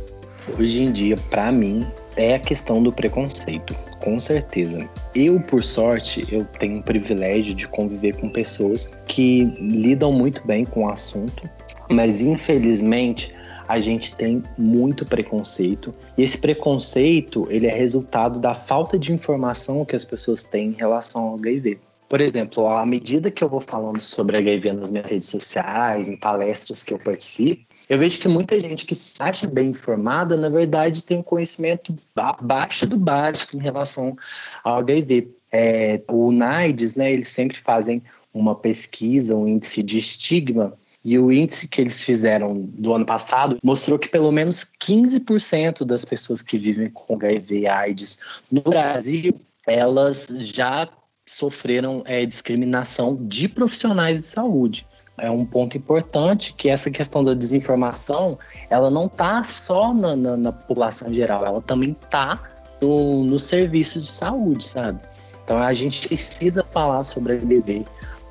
Hoje 0.58 0.82
em 0.82 0.92
dia, 0.92 1.16
para 1.30 1.52
mim, 1.52 1.86
é 2.16 2.34
a 2.34 2.38
questão 2.38 2.82
do 2.82 2.92
preconceito, 2.92 3.74
com 4.00 4.18
certeza. 4.18 4.88
Eu, 5.14 5.40
por 5.40 5.62
sorte, 5.62 6.26
eu 6.32 6.44
tenho 6.58 6.80
o 6.80 6.82
privilégio 6.82 7.54
de 7.54 7.68
conviver 7.68 8.16
com 8.16 8.28
pessoas 8.28 8.92
que 9.06 9.44
lidam 9.60 10.10
muito 10.10 10.46
bem 10.46 10.64
com 10.64 10.84
o 10.84 10.90
assunto, 10.90 11.48
mas 11.88 12.20
infelizmente 12.20 13.32
a 13.68 13.78
gente 13.78 14.16
tem 14.16 14.42
muito 14.56 15.04
preconceito 15.04 15.94
e 16.16 16.22
esse 16.22 16.38
preconceito 16.38 17.46
ele 17.50 17.66
é 17.66 17.74
resultado 17.74 18.40
da 18.40 18.54
falta 18.54 18.98
de 18.98 19.12
informação 19.12 19.84
que 19.84 19.94
as 19.94 20.04
pessoas 20.04 20.42
têm 20.42 20.68
em 20.68 20.72
relação 20.72 21.22
ao 21.22 21.34
HIV. 21.34 21.78
Por 22.08 22.20
exemplo, 22.20 22.66
à 22.68 22.86
medida 22.86 23.30
que 23.30 23.44
eu 23.44 23.48
vou 23.48 23.60
falando 23.60 24.00
sobre 24.00 24.38
HIV 24.38 24.72
nas 24.72 24.90
minhas 24.90 25.10
redes 25.10 25.28
sociais, 25.28 26.08
em 26.08 26.16
palestras 26.16 26.82
que 26.82 26.94
eu 26.94 26.98
participo, 26.98 27.66
eu 27.88 27.98
vejo 27.98 28.18
que 28.18 28.28
muita 28.28 28.58
gente 28.60 28.84
que 28.84 28.94
se 28.94 29.14
acha 29.22 29.46
bem 29.46 29.70
informada, 29.70 30.36
na 30.36 30.48
verdade, 30.48 31.04
tem 31.04 31.18
um 31.18 31.22
conhecimento 31.22 31.94
abaixo 32.14 32.86
do 32.86 32.96
básico 32.96 33.56
em 33.56 33.60
relação 33.60 34.16
ao 34.62 34.78
HIV. 34.78 35.28
É, 35.50 36.00
o 36.08 36.30
NAIDS, 36.30 36.96
né, 36.96 37.10
eles 37.10 37.28
sempre 37.28 37.58
fazem 37.58 38.02
uma 38.32 38.54
pesquisa, 38.54 39.34
um 39.34 39.48
índice 39.48 39.82
de 39.82 39.98
estigma, 39.98 40.74
e 41.02 41.18
o 41.18 41.32
índice 41.32 41.68
que 41.68 41.80
eles 41.80 42.02
fizeram 42.02 42.54
do 42.54 42.92
ano 42.92 43.06
passado 43.06 43.56
mostrou 43.62 43.98
que 43.98 44.08
pelo 44.08 44.30
menos 44.30 44.66
15% 44.80 45.84
das 45.84 46.04
pessoas 46.04 46.42
que 46.42 46.58
vivem 46.58 46.90
com 46.90 47.14
HIV 47.14 47.60
e 47.60 47.66
AIDS 47.66 48.18
no 48.50 48.60
Brasil, 48.60 49.40
elas 49.66 50.26
já 50.26 50.88
sofreram 51.32 52.02
é, 52.04 52.24
discriminação 52.24 53.16
de 53.20 53.48
profissionais 53.48 54.18
de 54.18 54.26
saúde 54.26 54.86
é 55.18 55.30
um 55.30 55.44
ponto 55.44 55.76
importante 55.76 56.54
que 56.56 56.68
essa 56.68 56.90
questão 56.90 57.22
da 57.24 57.34
desinformação, 57.34 58.38
ela 58.70 58.90
não 58.90 59.06
está 59.06 59.44
só 59.44 59.92
na, 59.92 60.14
na, 60.14 60.36
na, 60.36 60.52
população 60.52 61.12
geral, 61.12 61.44
ela 61.44 61.60
também 61.60 61.96
está 62.00 62.40
no, 62.80 63.24
no 63.24 63.38
serviço 63.38 64.00
de 64.00 64.06
saúde, 64.06 64.64
sabe? 64.64 65.00
Então 65.44 65.58
a 65.58 65.74
gente 65.74 66.06
precisa 66.06 66.62
falar 66.62 67.02
sobre 67.02 67.32
a 67.32 67.36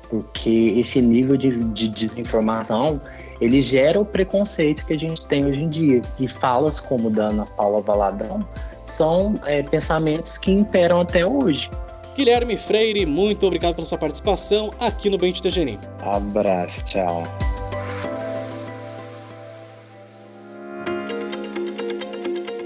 porque 0.08 0.74
esse 0.78 1.02
nível 1.02 1.36
de, 1.36 1.50
de 1.64 1.88
desinformação, 1.88 3.00
ele 3.40 3.60
gera 3.60 4.00
o 4.00 4.04
preconceito 4.04 4.86
que 4.86 4.94
a 4.94 4.98
gente 4.98 5.24
tem 5.26 5.44
hoje 5.44 5.62
em 5.62 5.68
dia. 5.68 6.00
E 6.18 6.26
falas 6.26 6.80
como 6.80 7.10
da 7.10 7.26
Ana 7.26 7.44
Paula 7.44 7.82
Valadão 7.82 8.46
são 8.86 9.34
é, 9.44 9.62
pensamentos 9.62 10.38
que 10.38 10.50
imperam 10.50 11.00
até 11.00 11.26
hoje. 11.26 11.70
Guilherme 12.18 12.56
Freire, 12.56 13.06
muito 13.06 13.46
obrigado 13.46 13.76
pela 13.76 13.86
sua 13.86 13.96
participação 13.96 14.74
aqui 14.80 15.08
no 15.08 15.16
Bendita 15.16 15.48
Geni. 15.48 15.78
Abraço, 16.00 16.84
tchau. 16.84 17.22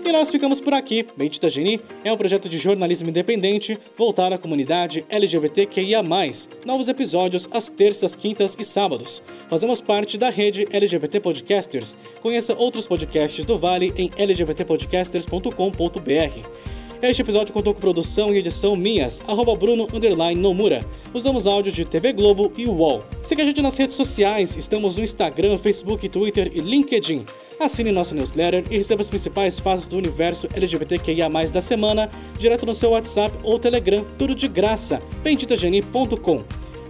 E 0.07 0.11
nós 0.11 0.31
ficamos 0.31 0.59
por 0.59 0.73
aqui. 0.73 1.07
Bendita 1.15 1.51
Geni 1.51 1.83
é 2.03 2.11
um 2.11 2.17
projeto 2.17 2.49
de 2.49 2.57
jornalismo 2.57 3.11
independente 3.11 3.79
voltado 3.95 4.35
à 4.35 4.39
comunidade 4.39 5.05
LGBTQIA+. 5.11 6.03
Novos 6.65 6.89
episódios 6.89 7.47
às 7.53 7.69
terças, 7.69 8.17
quintas 8.17 8.57
e 8.59 8.65
sábados. 8.65 9.23
Fazemos 9.51 9.83
parte 9.83 10.17
da 10.17 10.31
rede 10.31 10.67
LGBT 10.73 11.21
Podcasters. 11.21 11.95
Conheça 12.23 12.55
outros 12.55 12.87
podcasts 12.87 13.45
do 13.45 13.59
Vale 13.59 13.93
em 13.99 14.11
lgbtpodcasters.com.br. 14.17 16.82
Este 17.03 17.21
episódio 17.21 17.53
contou 17.53 17.75
com 17.75 17.81
produção 17.81 18.33
e 18.33 18.39
edição 18.39 18.77
minhas, 18.77 19.25
arroba 19.27 19.57
Bruno 19.57 19.89
Nomura. 20.37 20.85
Usamos 21.13 21.49
áudio 21.49 21.73
de 21.73 21.85
TV 21.85 22.13
Globo 22.13 22.53
e 22.57 22.65
UOL. 22.65 23.03
Siga 23.25 23.43
a 23.43 23.47
gente 23.47 23.61
nas 23.61 23.77
redes 23.77 23.97
sociais, 23.97 24.57
estamos 24.57 24.95
no 24.95 25.03
Instagram, 25.03 25.59
Facebook, 25.59 26.09
Twitter 26.09 26.53
e 26.55 26.61
LinkedIn. 26.61 27.25
Assine 27.59 27.91
nossa 27.91 28.15
newsletter 28.15 28.63
e 28.71 28.77
receba 28.77 29.01
as 29.01 29.09
principais 29.09 29.59
fases 29.59 29.89
do 29.89 29.99
universo 29.99 30.47
LGBTQIA+, 30.55 31.29
da 31.53 31.61
semana, 31.61 32.09
direto 32.39 32.65
no 32.65 32.73
seu 32.73 32.91
WhatsApp 32.91 33.37
ou 33.43 33.59
Telegram, 33.59 34.07
tudo 34.17 34.33
de 34.33 34.47
graça, 34.47 35.03
benditageni.com. 35.25 36.45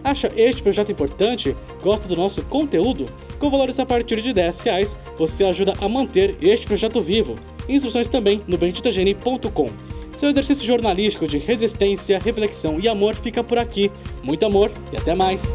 Acha 0.04 0.30
este 0.36 0.62
projeto 0.62 0.92
importante? 0.92 1.56
Gosta 1.82 2.06
do 2.06 2.16
nosso 2.16 2.42
conteúdo? 2.42 3.08
Com 3.38 3.48
valores 3.48 3.80
a 3.80 3.86
partir 3.86 4.20
de 4.20 4.34
10 4.34 4.60
reais, 4.60 4.98
você 5.16 5.42
ajuda 5.44 5.72
a 5.80 5.88
manter 5.88 6.36
este 6.42 6.66
projeto 6.66 7.00
vivo. 7.00 7.34
Instruções 7.66 8.08
também 8.08 8.42
no 8.46 8.58
benditageni.com. 8.58 9.70
Seu 10.14 10.28
exercício 10.28 10.64
jornalístico 10.64 11.26
de 11.26 11.38
resistência, 11.38 12.18
reflexão 12.18 12.78
e 12.78 12.88
amor 12.88 13.14
fica 13.14 13.42
por 13.42 13.58
aqui. 13.58 13.90
Muito 14.22 14.44
amor 14.44 14.70
e 14.92 14.96
até 14.96 15.14
mais! 15.14 15.54